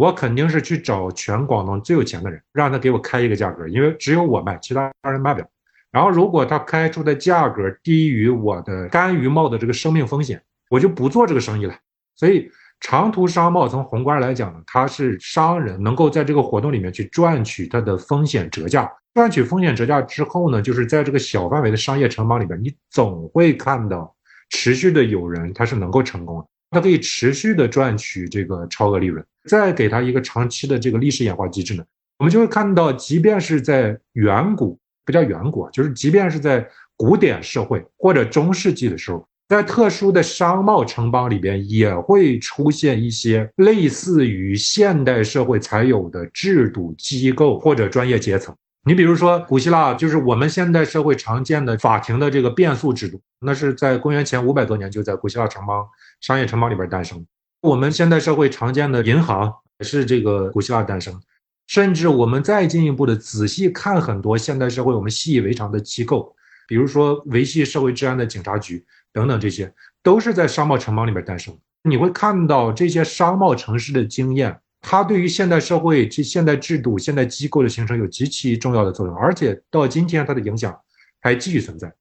[0.00, 5.46] 我肯定是去找全广东最有钱的人，让他给我开一个价格，因为只有我卖，其他人卖不了。
[5.92, 11.74] 然后如果他开出的价格低于我的甘于冒的这个生命风险，我就不做这个生意了。
[12.16, 24.16] 所以长途商贸从宏观来讲呢，它是商人能够在这个活动里面去赚取它的风险折价，赚取风险折价之后呢，就是在这个小范围的商业城邦里边，你总会看到
[24.48, 26.46] 持续的有人他是能够成功的。
[26.70, 31.84] 它可以持续的赚取这个超额利润，再给它一个长期的这个历史演化机制呢，
[32.18, 48.54] 我们就会看到，即便是在远古，不叫远古，就是即便是在古典社会或者中世纪的时候，在特殊的商贸城邦里边，也会出现一些类似于现代社会才有的制度机构或者专业阶层。
[48.86, 55.84] 你比如说，古希腊就是我们现代社会常见的法庭的这个变诉制度，那是在公元前五百多年就在古希腊城邦、
[56.20, 57.26] 商业城邦里边诞生。
[57.62, 61.20] 我们现代社会常见的银行也是这个古希腊诞生。
[61.66, 66.34] 甚至我们再进一步的仔细看很多现代社会我们习以为常的机构，
[66.66, 71.56] 比如说维系社会治安的警察局等等，这些都是在商贸城邦里边诞生。
[71.84, 74.58] 你会看到这些商贸城市的经验。
[74.82, 80.74] 它对于现代社会、这现代制度、现代机构的形成有极其重要的作用，而且到今天它的影响
[81.20, 81.92] 还继续存在。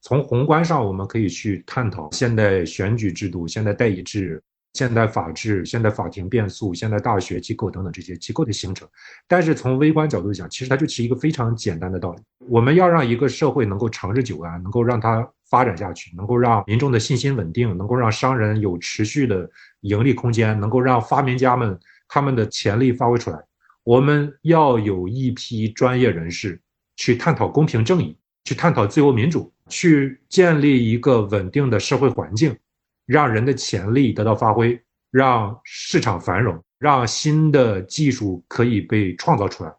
[0.00, 4.42] 从宏观上，我们可以去探讨现代选举制度、现代代议制。
[4.74, 8.86] 现代法治、现代法庭变诉、现代大学机构等等这些机构的形成，
[9.26, 21.76] 但是从微观角度讲，其实它就是一个非常简单的道理：我们要让一个社会能够长治久安，能够让它发展下去，能够让民众的信心稳定，能够让商人有持续的盈利空间，能够让发明家们
[22.06, 23.38] 他们的潜力发挥出来。
[23.82, 26.60] 我们要有一批专业人士
[26.94, 32.56] 去探讨公平正义，去探讨自由民主，去建立一个稳定的社会环境。
[33.06, 34.78] 让人的潜力得到发挥，
[35.10, 39.74] 让市场繁荣，让新的技术可以被创造出来。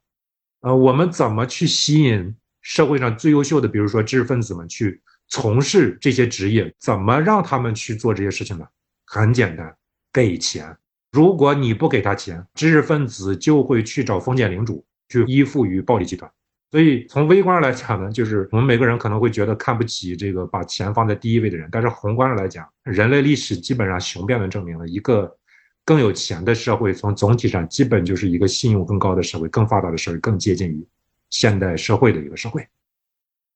[0.62, 8.66] 呃，我们怎么去吸引社会上最优秀的，比如说知识分子们去从事这些职业，怎么让他们去做这些事情呢？
[9.06, 9.78] 很简单，
[10.12, 10.76] 给钱。
[11.12, 16.32] 如果你不给他钱，知识分子就会去找封建领主，去依附于暴力集团。
[16.72, 25.36] 所以从微观上来讲呢，就是我们每个人可能会觉得看不起这个把钱放在第一位的人，但是宏观上来讲，人类历史基本上雄辩的证明了一个
[25.84, 30.88] 更有钱的社会，从总体上基本就是一个信用更高的社会，更发达的社会，更接近于
[31.32, 32.68] 现代社会的一个社会。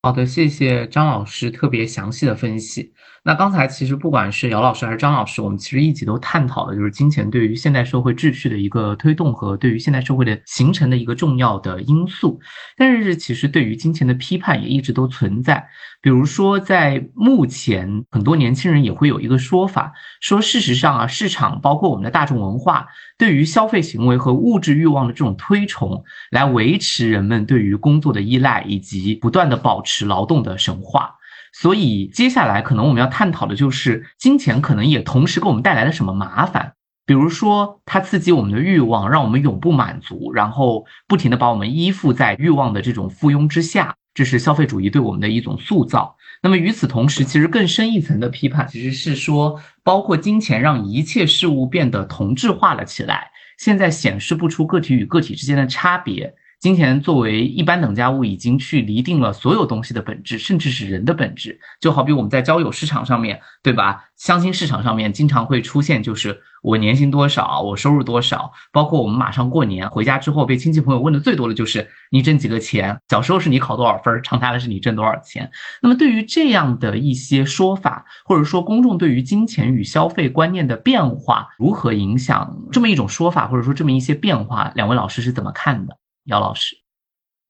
[0.01, 2.93] 好的，谢谢张老师特别详细的分析。
[3.25, 12.37] 那刚才其实不管是姚老师还是张老师，我们其实一起都探讨了，就是金钱对于现代社会秩序的一个推动和对于现代社会的形成的一个重要的因素。
[12.75, 15.65] 但是其实对于金钱的批判也一直都存在。
[16.01, 22.85] 比如说，在目前很多年轻人也会有一个说法，说事实上啊，市场包括我们的大众文化
[23.17, 31.15] 对于消费行为和物质欲望的这种推崇，来维持人们对于工作的依赖以及不断的保持劳动的神话。
[31.53, 36.73] 所以接下来可能我们要探讨的就是，金钱可能也同时给我们带来了什么麻烦？
[37.05, 46.15] 比如说，它刺激我们的欲望，让我们永不满足，然后不停的把我们依附在欲望的这种附庸之下，这是消费主义对我们的一种塑造。
[46.41, 53.29] 那么与此同时，其实更深一层的批判其实是说，包括金钱让一切事物变得同质化了起来，
[53.59, 56.33] 现在显示不出个体与个体之间的差别。
[56.63, 61.59] 金钱作为一般等价物，已经去厘定了所有东西的本质，甚至是人的本质。
[61.81, 64.05] 就好比我们在交友市场上面，对吧？
[64.15, 68.53] 相亲市场上面经常会出现，就是我年薪多少，我收入多少。
[68.71, 72.97] 包括我们马上过年回家之后，被亲戚朋友问的最多的就是你挣几个钱？
[73.09, 74.23] 小时候是你考多少分？
[74.23, 75.51] 长大了是你挣多少钱？
[75.81, 85.97] 那么对于这样的一些说法，或者说公众对于金钱与消费观念的变化如何影响这么一种说法，或者说这么一些变化，两位老师是怎么看的？
[86.25, 86.77] 姚老师，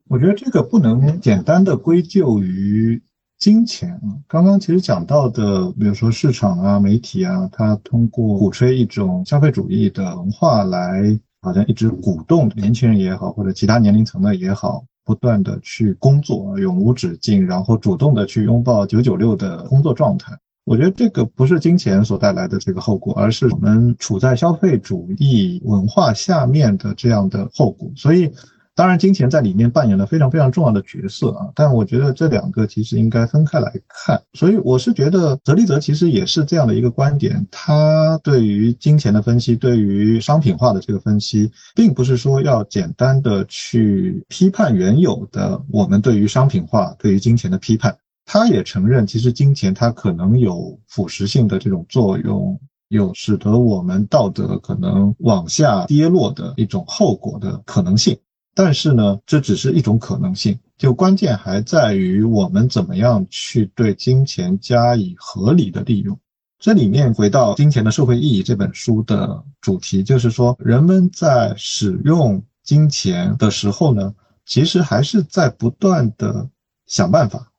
[0.08, 3.00] 我觉得这个不能简单的归咎于
[3.38, 4.18] 金钱啊。
[4.28, 11.04] 刚刚其实讲到的，比如说市场啊、媒体啊，它通过鼓吹一种消费主义的文化来，
[11.44, 20.36] 好像一直鼓动年轻人也好，或者其他年龄层的也好，不断的去工作，永无止境，然后主动的去拥抱九九六的工作状态。
[20.66, 27.92] 我觉得这个不是金钱所带来的这个后果，而是我们处在消费主义文化下面的这样的后果。
[27.96, 28.34] 所以。
[28.76, 34.20] 当然，金钱在里面扮演了非常非常重要的角色啊，但我觉得这两个其实应该分开来看。
[34.34, 47.96] 所以我是觉得泽利泽其实也是这样的一个观点，他对于金钱的分析，对于商品化的这个分析，并不是说要简单的去批判原有的我们对于商品化、对于金钱的批判。
[48.26, 58.18] 他也承认，其实金钱它可能有腐蚀性的这种作用，有使得我们道德可能往下跌落的一种后果的可能性。
[58.56, 66.18] 但是呢，这只是一种可能性，就关键还在于我们怎么样去对金钱加以合理的利用。
[66.60, 74.14] 这里面回到《金钱的社会意义》这本书的主题，就是说人们在使用金钱的时候呢，
[74.46, 76.48] 其实还是在不断的
[76.86, 77.50] 想办法。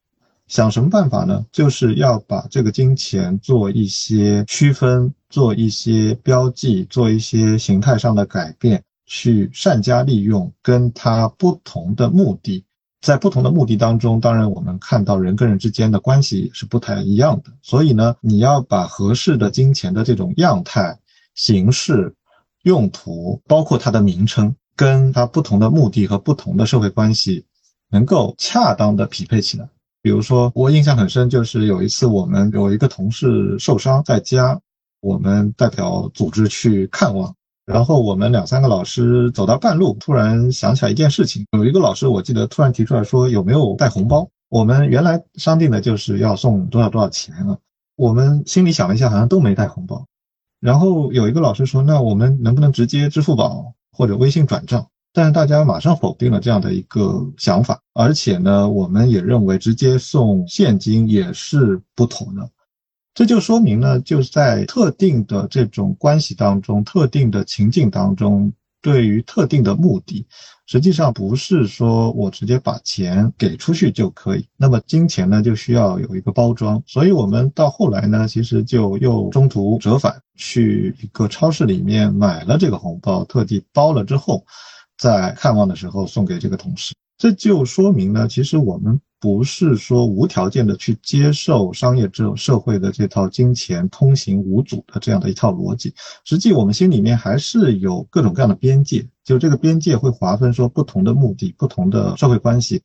[0.47, 1.45] 想什么办法呢？
[1.51, 8.83] 就是要把这个金钱做一些区分，做一些标记，做一些形态上的改变。
[9.07, 12.65] 去善加利用，跟他不同的目的，
[13.01, 17.53] 在不同的目的当中，当然我们看到人跟人之间的关系是不太一样的。
[17.61, 20.99] 所以呢，你要把合适的金钱的这种样态、
[21.35, 22.15] 形式、
[22.63, 27.45] 用途，包括它的名称，跟它不同的目的和不同的社会关系，
[27.91, 29.69] 能够恰当的匹配起来。
[30.01, 34.61] 比如说，我印象很深，就是有一次我们有一个同事受伤在家，
[35.01, 37.35] 我们代表组织去看望。
[37.67, 41.47] 然后我们两三个老师走到半路，突然想起来一件事情。
[41.53, 44.29] 有一个老师，我记得突然提出来说有没有带红包。
[44.51, 47.57] 我们原来商定的就是要送多少多少钱啊。
[47.97, 50.05] 我们心里想了一下，好像都没带红包。
[50.61, 54.87] 然后有一个老师说，那我们能不能直接支付宝或者微信转账？
[55.13, 62.51] 但是大家马上否定了这样的一个想法，而且呢，我们也认为直接送现金也是不妥的。
[63.15, 68.53] 这就说明呢，就是在特定的这种关系当中、特定的情境当中，
[68.83, 70.27] 对于特定的目的，
[70.67, 74.45] 实际上不是说我直接把钱给出去就可以。
[74.57, 76.83] 那么金钱呢，就需要有一个包装。
[76.89, 84.45] 所以我们到后来呢，其实就又中途折返，去一个超市里面买了这个红包，特地包了之后，
[84.99, 86.93] 在看望的时候送给这个同事。
[87.17, 89.01] 这就说明呢，其实我们。
[89.21, 95.95] 不是说无条件的去接受商业这种社会的这套金钱通行无阻的这样的一套逻辑，
[96.27, 102.83] 实际我们心里面还是有各种各样的边界，就这个边界会划分说不同的目的、不同的社会关系，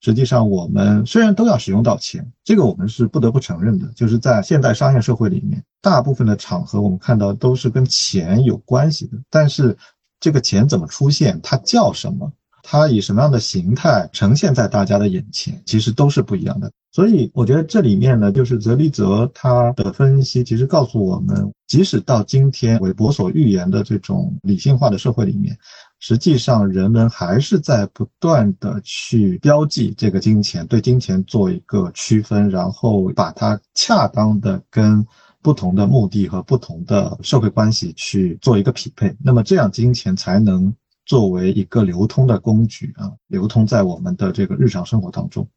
[0.00, 9.76] 实际上我们虽然都要使用到钱，这个我们是不得不承认的，就是在现代商业社会里面，大部分的场合我们看到都是跟钱有关系的，但是
[10.20, 12.32] 这个钱怎么出现，它叫什么？
[12.62, 16.70] 它以什么样的形态呈现在大家的眼前，其实都是不一样的。
[16.92, 25.56] 所以我觉得这里面呢，就是泽利泽他的分析，其实告诉我们，即使到今天韦伯所预言的这种理性化的社会里面，
[26.00, 35.04] 实际上人们还是在不断的去标记这个金钱，对金钱做一个区分，然后把它恰当的跟
[35.40, 40.72] 不同的目的和不同的社会关系去做一个匹配，那么这样金钱才能。
[41.04, 45.48] 作为一个流通的工具啊，流通在我们的这个日常生活当中。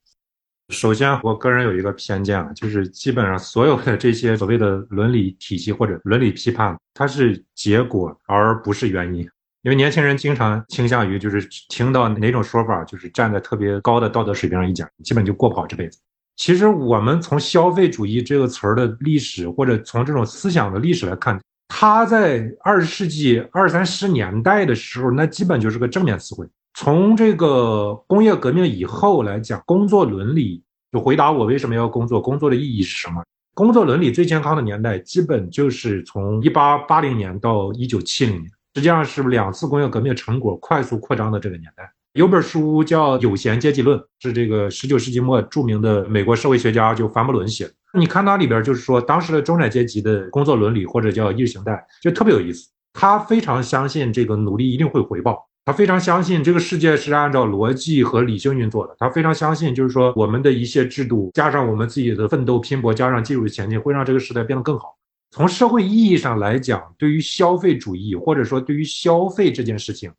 [0.69, 9.21] 首先，我个人有一个偏见啊，就是基本上所有的这些所谓的伦理体系或者伦理批判，它是结果而不是原因。
[9.61, 15.99] 因为年轻人经常倾向于就是听到哪种说法，就是站在特别高的道德水平上一讲，基本就过不好这辈子。
[16.35, 21.39] 其实我们从消费主义这个词儿的历史，或者从这种思想的历史来看。
[21.77, 26.47] 它在二十世纪二三十年代的时候，那基本就是个正面词汇。
[26.73, 30.63] 从这个工业革命以后来讲，工作伦理
[30.93, 33.21] 就回答我为什么要工作，工作的意义是什么？
[33.53, 41.91] 工作伦理最健康的年代，基本就是从一八八零年到一九七零年，实际上是两次工业革命成果快速扩张的这个年代。
[42.15, 47.73] 有本书叫《有闲阶级论》，是这个十九世纪末著名的美国社会学家就凡伯伦写的。
[47.99, 52.69] 你看它里边就是说，当时的中产阶级的工作伦理或者叫意识形态，就特别有意思。
[52.93, 64.95] 他非常相信这个努力一定会回报，他非常相信这个世界是按照逻辑和理性运作的，他非常相信就是说我们的一些制度加上我们自己的奋斗拼搏，加上技术的前进，会让这个时代变得更好。
[65.31, 70.09] 从社会意义上来讲，对于消费主义或者说对于消费这件事情，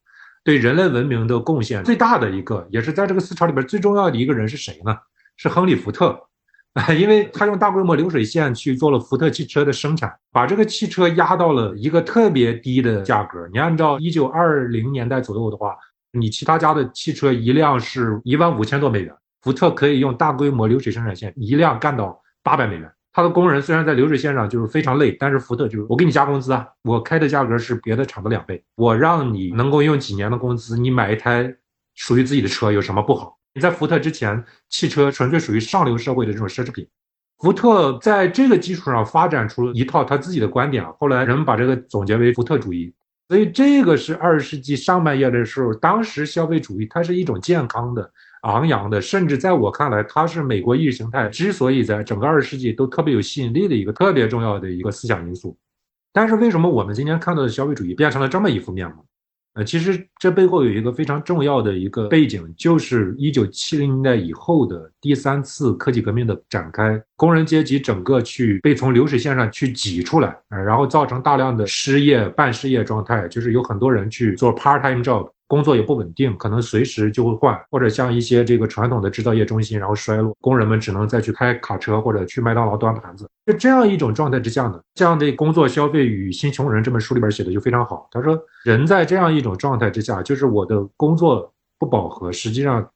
[0.47, 4.97] 对人类文明的贡献最大的一个，也是在这个思潮里边最重要的一个人是谁呢？
[5.37, 6.17] 是亨利·福特。
[6.97, 13.49] 因为他用大规模流水线去做了福特汽车的生产，把这个汽车压到了一个特别低的价格。
[13.53, 15.75] 你按照一九二零年代左右的话，
[16.13, 22.89] 你其他家的汽车一辆是一万五千多美元，福特可以用大规模流水生产线一辆干到八百美元。
[23.17, 31.51] 他的工人虽然在流水线上就是非常累，但是福特就是我给你加工资啊，我开的价格是别的厂的两倍，我让你能够用几年的工资，你买一台
[31.95, 33.39] 属于自己的车有什么不好？
[33.55, 36.87] 你在福特之前，汽车纯粹属于上流社会的这种奢侈品。
[37.39, 42.93] 福特在这个基础上发展出一套他自己的观点，后来人们把这个总结为福特主义。
[43.31, 48.13] 所以这个是二十世纪上半叶的时候，当时消费主义它是一种健康的、
[48.43, 55.57] 昂扬的，甚至在我看来，它是美国意识形态之所以在整个二十世纪都特别有吸引力的一个特别重要的一个思想因素。
[56.13, 59.05] 但是为什么我们今天看到的消费主义变成了这么一副面貌？
[59.55, 75.31] 呃，其实这背后有一个非常重要的一个背景，就是一九七零年代以后的第三次科技革命的展开，工人阶级整个去被从流水线上去挤出来，呃，然后造成大量的失业、半失业状态，就是有很多人去做 part time job。
[75.49, 83.29] 工作也不稳定，可能随时就会换，或者像一些这个传统的制造业中心，然后衰落，工人们只能再去开卡车或者去麦当劳端盘子。
[83.47, 88.09] 就这样一种状态之下呢，像这《工作、消费与新穷人》这本书里边写的就非常好。
[88.11, 92.89] 他说，人在这样一种状态之下，就是我的工作不饱和，实际上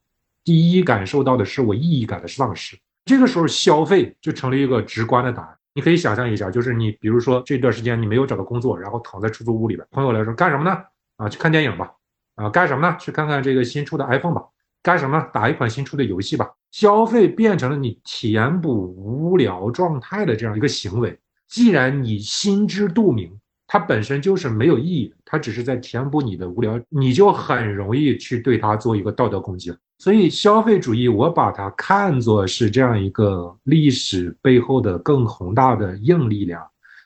[0.42, 2.76] 第一感受到的是我意义感的丧失。
[3.04, 5.56] 这个时候，消费就成了一个直观的答案。
[5.72, 10.76] 你可以想象一下，就是你比如说这段时间你没有找到工作，然后躺在出租屋里边，朋友来说干什么呢？
[11.16, 11.92] 啊，去看电影吧。
[12.36, 12.96] 啊，干什么呢？
[12.98, 14.42] 去看看这个新出的 iPhone 吧。
[14.82, 15.26] 干什么呢？
[15.32, 16.50] 打一款新出的游戏吧。
[16.70, 21.18] 消费变成了你填补无聊状态的这样一个行为。
[21.48, 23.30] 既然你心知肚明，
[23.66, 29.76] 它本身就是没有意义的，它只是在填补你的无聊，你就很容易去对它做一个道德攻击了。
[29.98, 36.64] 所以，消费主义，我把它看作是这样一个历史背后的更宏大的硬力量，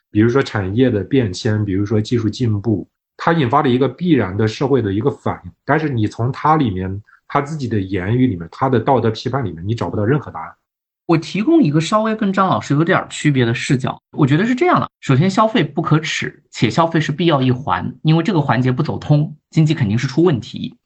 [0.09, 2.87] 比如说产业的变迁，比如说技术进步。
[3.17, 10.53] 它引发了一个必然的社会的一个反应，但是你从它里面，他自己的言语里面，他的道德批判里面，你找不到任何答案。
[11.07, 20.77] 我提供一个稍微跟张老师有点区别的视角，我觉得是这样的：首先，消费不可耻，且消费是必要一环，因为这个环节不走通，经济肯定是出问题，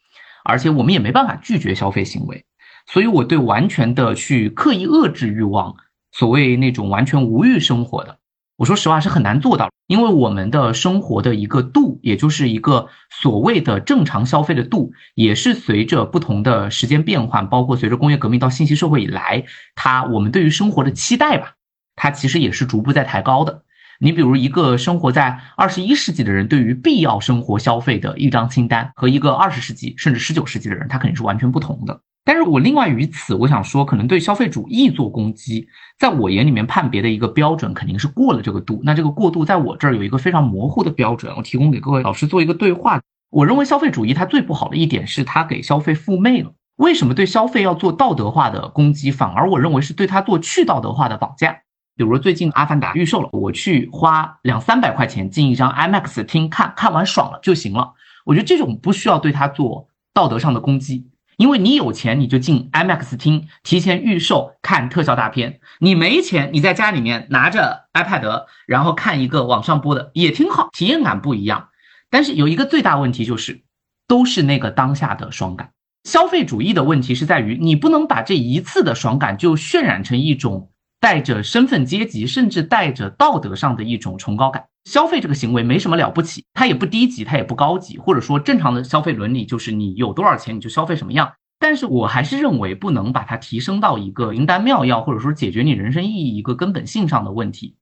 [0.43, 2.45] 而且我们也没办法拒绝消费行为。
[2.87, 5.75] 所以，我对完全的去刻意遏制欲望，
[6.11, 8.18] 所谓那种完全无欲生活的。
[8.59, 19.45] 我说实话是很难做到，因为我们的生活的一个度，也就是一个所谓的正常消费的度，也是随着不同的时间变换，包括随着工业革命到信息社会以来，
[19.75, 21.53] 它我们对于生活的期待吧，
[21.95, 23.63] 它其实也是逐步在抬高的。
[24.01, 32.01] 你比如一个生活在二十一世纪的人，对于必要生活消费的一张清单，和一个二十世纪甚至十九世纪的人，他肯定是完全不同的。
[32.29, 35.67] 但是我另外于此，我想说，可能对消费主义做攻击，
[35.97, 38.79] 在我眼里面判别的一个标准肯定是过了这个度。
[38.83, 43.01] 那这个过度在我这儿有一个非常模糊的标准，我提供给各位老师做一个对话。
[43.31, 46.51] 我认为消费主义它最不好的一点是它给消费赋魅了。
[46.75, 51.53] 为什么对消费要做道德化的攻击，反而我认为是对它做去道德化的绑架？
[51.95, 57.93] 比如最近《阿凡达》预售了，我去花两三百块钱进一张 IMAX 厅看看完爽了就行了。
[58.23, 61.07] 我觉得这种不需要对它做道德上的攻击。
[61.39, 71.69] 因为你有钱，你就进 IMAX 厅提前预售看特效大片；你没钱，你在家里面拿着 iPad，然后看一个网上播的也挺好，体验感不一样。
[72.09, 73.63] 但是有一个最大问题就是，
[74.05, 75.71] 都是那个当下的爽感。
[76.03, 80.69] 消费主义的问题是在于，你不能把这一次的爽感就渲染成一种
[80.99, 84.65] 带着身份阶级，甚至带着道德上的一种崇高感。
[84.85, 91.31] 消费这个行为没什么了不起，它也不低级，它也不高级，或者说正常的消费伦理就是你有多少钱你就消费什么样。
[91.59, 97.75] 但是我还是认为不能把它提升到一个灵丹妙药，或者说解决你人生意义一个根本性上的问题。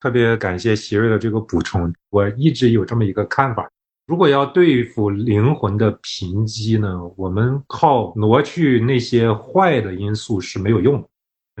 [0.00, 3.68] 特别感谢席瑞的这个补充，我一直有这么一个看法：
[4.06, 11.08] 如果要对付灵魂的贫瘠呢，我们靠挪去那些坏的因素是没有用的。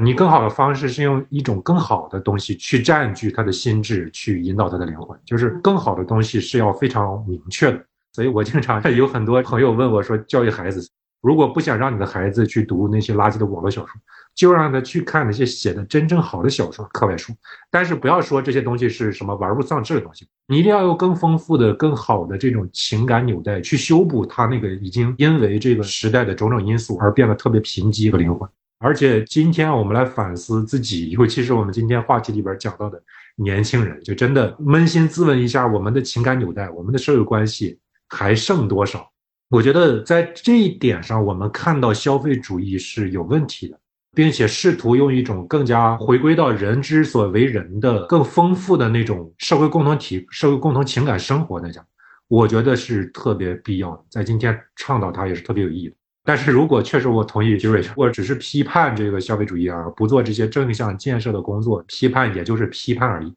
[0.00, 5.18] 你更好的方式是用一种更好的东西去占据他的心智，去引导他的灵魂。
[5.24, 7.84] 就是更好的东西是要非常明确的。
[8.12, 10.88] 所以我经常 有很多朋友问我说，教育孩子，
[11.20, 13.90] 如果不想让你的孩子去读那些垃圾的网络小说，
[14.34, 17.32] 就让他去看那些写的真正好的小说、课外书。
[17.70, 28.48] 但是不要说这些东西是什么玩物丧志的东西，你一定要用更丰富的、更好的这种情感纽带去修补他那个已经因为这个时代的种种因素而变得特别贫瘠的灵魂。
[28.80, 33.02] 而且今天我们来反思自己，尤其是我们今天话题里边讲到的
[33.34, 39.10] 年轻人，就真的扪心自问一下，我们的情感纽带、我们的社会关系还剩多少？
[39.50, 43.76] 我觉得在这一点上，我们看到消费主义是有问题的，
[44.14, 51.84] 并且试图用一种更加回归到人之所为人的、更丰富的那种社会共同体、社会共同情感生活来讲，
[52.28, 54.04] 我觉得是特别必要的。
[54.08, 55.96] 在今天倡导它也是特别有意义的。
[56.28, 63.34] 但是如果确实我同意 j e 我只是批判这个消费主义啊，不做这些正向建设的工作，批判也就是批判而已。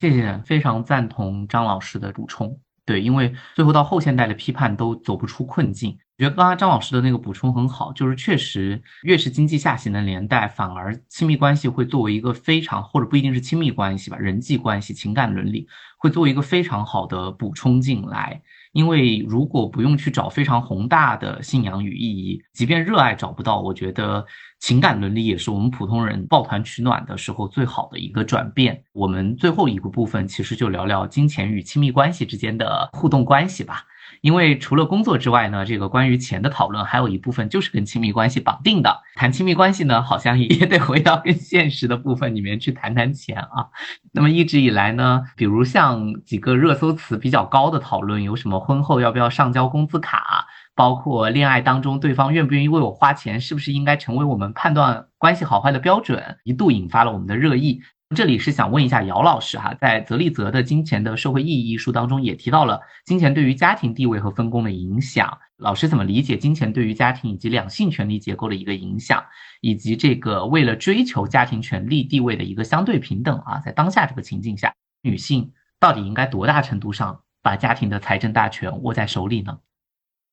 [0.00, 2.58] 谢谢，非常赞同张老师的补充。
[2.86, 5.98] 对，因为最后到后现代的批判都走不出困境。
[6.16, 15.68] 我觉得刚刚张老师的那个补充很好，就是确实越是经济下行的年代，反而亲密关系会作为一个非常或者不一定是亲密关系吧，人际关系、情感伦理
[15.98, 18.40] 会作为一个非常好的补充进来。
[18.72, 24.24] 因为如果不用去找非常宏大的信仰与意义，即便热爱找不到，我觉得
[24.60, 28.82] 情感伦理也是我们普通人抱团取暖的时候最好的一个转变。
[28.92, 33.84] 我们最后一个部分其实就聊聊金钱与亲密关系之间的互动关系吧。
[34.22, 39.02] 因为除了工作之外呢，这个关于钱的讨论还有一部分就是跟亲密关系绑定的。
[39.16, 43.66] 谈亲密关系呢，好像也得回到更现实的部分里面去谈谈钱啊。
[44.12, 50.46] 那么一直以来呢，比如像几个热搜词比较高的讨论，有什么婚后要不要上交工资卡，
[50.76, 57.80] 包括恋爱当中对方愿不愿意为我花钱，是不是应该成为我们判断关系好坏的标准，一度引发了我们的热议。
[58.14, 65.38] 这里是想问一下姚老师哈，在泽利泽的《金钱的社会意义》一书当中也提到了金钱对于家庭地位和分工的影响。
[65.56, 69.24] 老师怎么理解金钱对于家庭以及两性权利结构的一个影响，
[69.60, 73.60] 以及这个为了追求家庭权利地位的一个相对平等啊？
[73.60, 75.50] 在当下这个情境下，女性
[75.80, 79.58] 到底应该多大程度上把家庭的财政大权握在手里呢？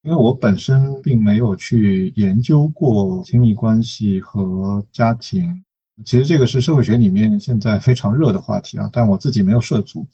[0.03, 5.63] 因为我本身并没有去研究过亲密关系和家庭。
[6.05, 10.05] 其实这个是社会学里面现在非常热的话题啊，但我自己没有涉足。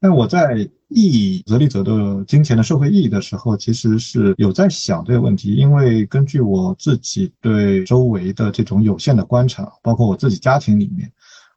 [0.00, 1.92] 但我在译泽利泽的
[2.24, 11.10] 《金钱的社会意义》的时候，其实是有在想这个问题，因为根据我自己对周围的这种有限的观察，包括我自己家庭里面。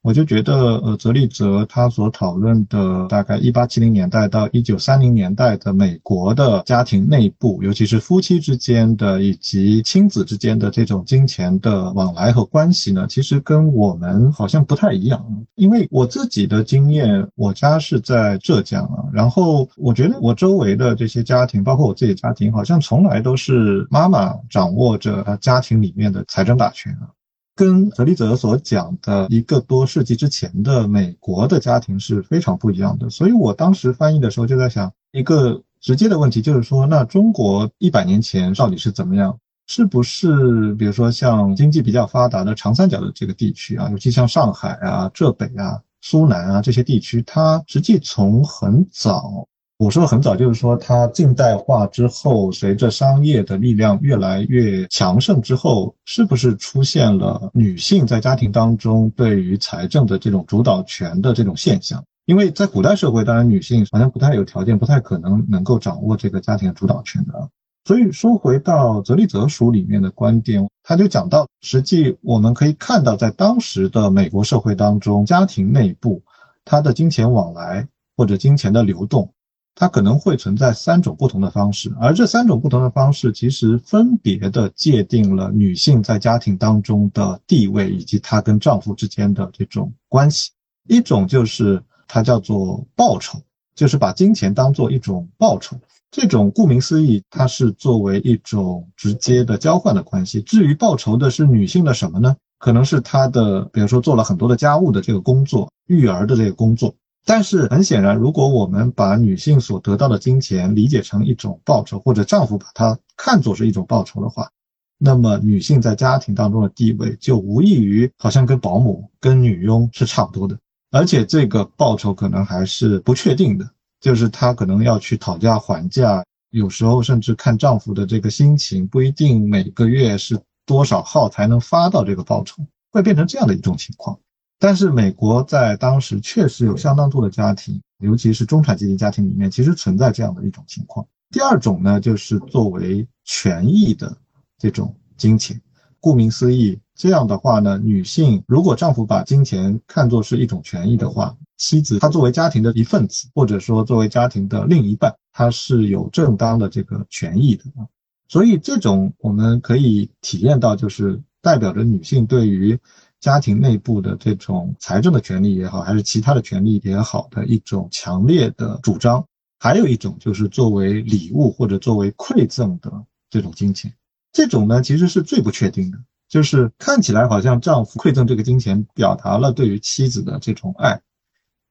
[0.08, 15.22] 我就觉得，呃，泽利泽他所讨论的大概一八七零年代到一九三零年代的美国的家庭内部，尤其是夫妻之间的以及亲子之间的这种金钱的往来和关系呢，其实跟我们好像不太一样。
[15.56, 27.12] 因为我自己的经验，我家是在浙江啊，然后我觉得我周围的这些家庭，包括我自己家庭，好像从来都是妈妈掌握着家庭里面的财政大权啊。
[27.58, 39.36] 跟泽利泽所讲的一个多世纪之前的美国的家庭是非常不一样的，所以我当时翻译的时候就在想，一个直接的问题就是说，那中国一百年前到底是怎么样？
[39.66, 49.48] 是不是比如说像经济比较发达的长三角的这个地区啊，尤其像上海啊、浙北啊、苏南啊这些地区，它实际从很早
[49.80, 62.04] 我说的很早，就是说它近代化之后，随着商业的力量越来越强盛之后，是不是出现了女性在家庭当中对于财政的这种主导权的这种现象？
[62.26, 67.48] 因为在古代社会，当然女性好像不太有条件，不太可能能够掌握这个家庭的主导权的。
[67.86, 76.24] 所以说回到泽利泽书里面的观点，他就讲到，实际我们可以看到，在当时的美国社会当中，家庭内部
[76.66, 79.32] 它的金钱往来或者金钱的流动。
[79.80, 90.50] 它可能会存在三种不同的方式，而这三种不同的方式其实分别的界定了女性在家庭当中的地位以及她跟丈夫之间的这种关系。
[90.88, 93.40] 一种就是它叫做报酬，
[93.76, 95.78] 就是把金钱当做一种报酬。
[96.10, 100.42] 这种顾名思义，它是作为一种直接的交换的关系。
[100.42, 102.36] 至于报酬的是女性的什么呢？
[102.58, 106.96] 可能是她的，比如说做了很多的家务的这个工作，育儿的这个工作。
[107.28, 114.50] 但是很显然，如果我们把女性所得到的金钱理解成一种报酬，或者丈夫把它看作是一种报酬的话，
[114.98, 120.58] 那么女性在家庭当中的地位就无异于好像跟保姆、跟女佣是差不多的。
[120.90, 123.70] 而且这个报酬可能还是不确定的，
[124.00, 134.18] 就是她可能要去讨价还价，有时候甚至看丈夫的这个心情，不一定每个月是多少号才能发到这个报酬，会变成这样的一种情况。
[134.60, 141.06] 但是美国在当时确实有相当多的家庭，尤其是中产阶级家庭里面，其实存在这样的一种情况。
[141.30, 144.18] 第二种呢，就是作为权益的
[144.58, 145.62] 这种金钱。
[146.00, 157.86] 顾名思义，这样的话呢，女性如果丈夫把金钱看作是一种权益的话，妻子她作为家庭的一份子，或者说作为家庭的另一半，她是有正当的这个权益的啊。
[158.28, 162.80] 所以这种我们可以体验到，就是代表着女性对于。
[163.20, 169.26] 家庭内部的这种财政的权利也好，还是其他的权利也好的一种强烈的主张，
[169.60, 172.92] 还有一种就是作为礼物或者作为馈赠的
[173.30, 173.92] 这种金钱，
[174.32, 175.98] 这种呢其实是最不确定的，
[176.30, 181.02] 就是看起来好像丈夫馈赠这个金钱表达了对于妻子的这种爱，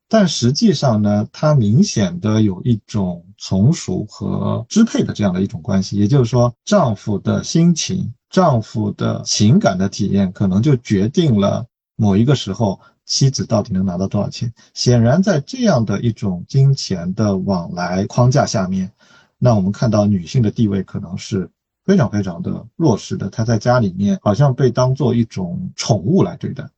[0.09, 8.13] 但实际上呢，他明显的有一种从属和支配的这样的一种关系，也就是说，丈夫的心情。
[8.31, 11.67] 丈夫的情感的体验，可能就决定了
[11.97, 14.53] 某一个时候妻子到底能拿到多少钱。
[14.75, 18.91] 显然，在这样的一种金钱的往来框架下面，
[19.39, 21.49] 那我们看到女性的地位可能是
[21.85, 23.31] 非常非常的弱势的。
[23.31, 26.69] 她在家里面好像被当做一种宠物来对待。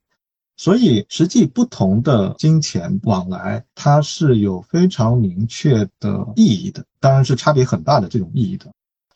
[0.57, 8.67] 所以，实际不同的金钱往来，它是有非常明确的意义的，当然是差别很大的这种意义的。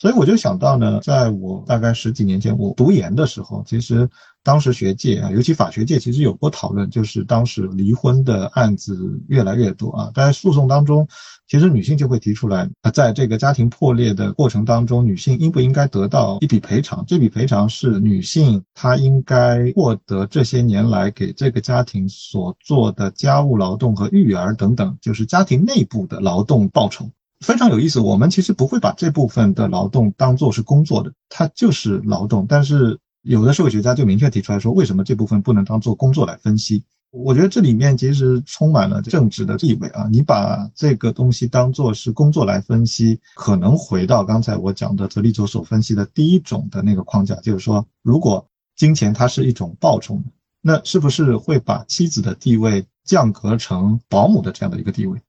[0.02, 4.10] 所以我就想到呢，在我大概十几年前我读研的时候，其实
[4.42, 8.98] 当时学界啊，尤其法学界，其实有过讨论，就是当时离婚的案子
[9.28, 11.06] 越来越多啊，在诉讼当中，
[11.46, 17.04] 其实女性就会提出来，在这个家庭破裂的过程当中，女性应不应该得到一笔赔偿？
[17.06, 27.08] 这笔赔偿是女性她应该获得这些年来给这个家庭所做的家务劳动和育儿等等，就是家庭内部的劳动报酬。
[27.42, 32.46] 非常有意思，我们其实不会把这部分的劳动当做是工作的，它就是劳动。
[32.48, 36.82] 但是有的社会学家就明确提出来说，为什么这部分不能当做工作来分析？
[37.10, 40.08] 我觉得这里面其实充满了政治的意味啊！
[40.10, 50.18] 你把这个东西当做是工作来分析，可能回到刚才我讲的泽利佐所分析的第一种的那个框架，就是说，如果金钱它是一种报酬，
[50.62, 55.20] 那是不是会把妻子的地位降格成保姆的这样的一个地位？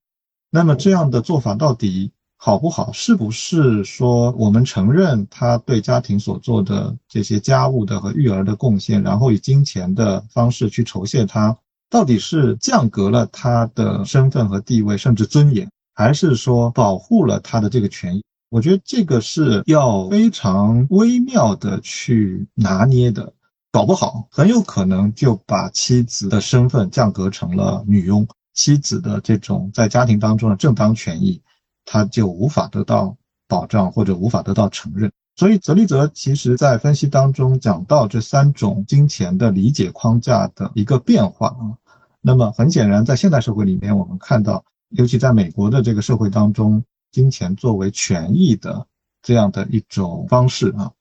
[0.55, 2.91] 那么这样的做法到底好不好？
[2.91, 11.57] 是不是说我们承认他对家庭所做的这些家务的和育儿的贡献，然后以金钱的方式去酬谢他，
[11.89, 18.23] 到底是降格了他的身份和地位，甚至尊严，还是说保护了他的这个权益？
[18.51, 23.33] 我觉得这个是要非常微妙的去拿捏的，
[23.71, 28.27] 搞不好很有可能就把妻子的身份降格成了女佣。
[28.53, 31.41] 妻子的这种在家庭当中的正当权益，
[31.85, 33.15] 他就无法得到
[33.47, 35.11] 保障或者无法得到承认。
[35.35, 41.73] 所以，泽利泽其实在分析当中讲到这三种金钱的理解框架的一个变化啊。
[42.21, 48.85] 那么，很显然，在现代社会里面，我们看到，尤其在美国的这个社会当中，金钱作为权益的
[49.23, 50.91] 这样的一种方式啊，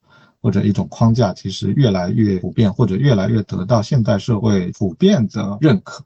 [0.41, 6.03] 或者一种框架，其实越来越普遍，或者越来越得到现代社会普遍的认可。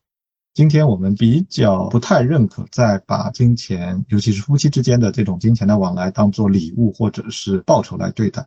[0.58, 8.44] 今天我们比较不太认可再把金钱，尤其是夫妻之间的这种金钱的往来，当做礼物或者是报酬来对待。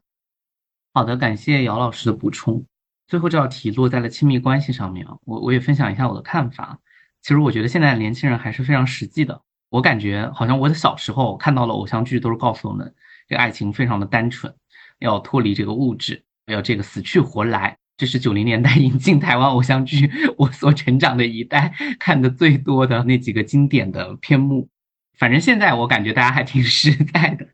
[0.92, 2.64] 好的，感谢姚老师的补充。
[3.06, 6.80] 最后这道题落在了亲密关系上面啊，我我也分享一下我的看法。
[7.22, 12.92] 其实我觉得现在的年轻人还是非常实际的，我感觉好像我的小时候看到了偶像剧，都是告诉我们
[13.28, 14.52] 这爱情非常的单纯，
[14.98, 17.78] 要脱离这个物质，要这个死去活来。
[18.00, 24.70] 这是九零年代引进台湾偶像剧，我所成长的一代看的最多的那几个经典的片目。
[25.18, 27.46] 反正现在我感觉大家还挺实在的，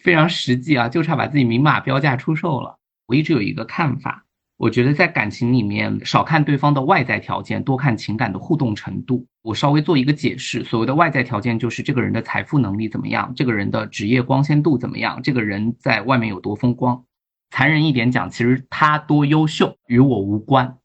[0.00, 2.78] 非常实际啊，就差把自己明码标价出售了。
[3.06, 4.24] 我一直有一个看法，
[4.56, 9.24] 我觉得在感情里面少看对方的外在条件，多看情感的互动程度。
[9.42, 17.04] 我稍微做一个解释，所谓的外在条件就是这个人的财富能力怎么样，这个人的职业光鲜度怎么样，这个人在外面有多风光。
[17.52, 20.78] 残忍一点讲，其实他多优秀与我无关。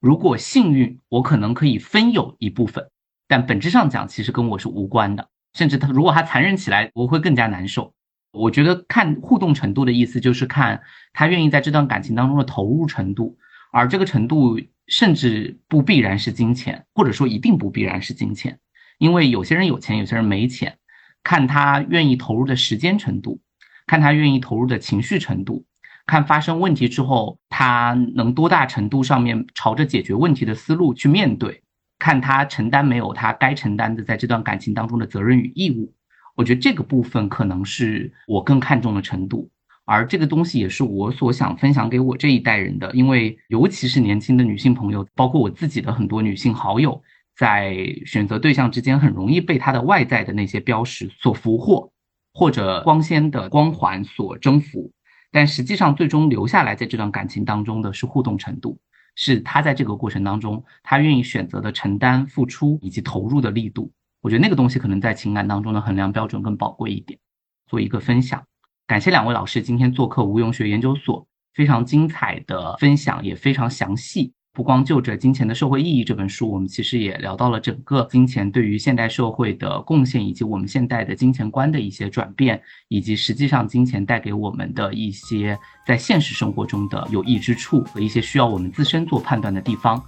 [0.00, 2.90] 如果幸运，我可能可以分有一部分，
[3.26, 5.30] 但本质上讲，其实跟我是无关的。
[5.54, 7.94] 甚至他如果他残忍起来，我会更加难受。
[8.32, 10.82] 我觉得看互动程度的意思就是看
[11.14, 13.38] 他愿意在这段感情当中的投入程度，
[13.72, 18.60] 而这个程度甚至不必然是金钱，或者说一定不必然是金钱，
[18.98, 20.76] 因为有些人有钱，有些人没钱，
[21.22, 23.40] 看他愿意投入的时间程度，
[23.86, 25.64] 看他愿意投入的情绪程度，
[26.10, 31.62] 看发生问题之后他能多大程度上面朝着解决问题的思路去面对。
[32.00, 35.92] 看他承担没有他该承担的在这段感情当中的责任与义务，
[36.34, 39.50] 我觉得这个部分可能是我更看重的程度，
[39.84, 47.02] 而这个东西也是我所想分享给我这一代人的，因为尤其是年轻的女性朋友，包括我自己的很多女性好友，
[47.36, 51.92] 在选择对象之间很容易被他的外在的那些标识所俘获，
[52.32, 54.90] 或者光鲜的光环所征服，
[55.32, 58.78] 但实际上最终留下来在这段感情当中的是互动程度。
[59.16, 67.18] 是他在这个过程当中，他愿意选择的承担、付出以及投入的力度，我觉得那个东西可能在情感当中的衡量标准更宝贵一点。
[67.66, 68.42] 做一个分享，
[68.86, 74.32] 感谢两位老师今天做客无用学研究所，非常精彩的分享，也非常详细。
[74.52, 90.02] 不光就着《金钱的社会意义》这本书，我们其实也聊到了整个金钱对于现代社会的贡献，以及我们现代的金钱观的一些转变，以及实际上金钱带给我们的一些在现实生活中的有益之处和一些需要我们自身做判断的地方。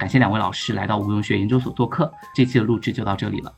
[0.00, 3.52] 感谢两位老师来到吴用学研究所做客，这期的录制就到这里了。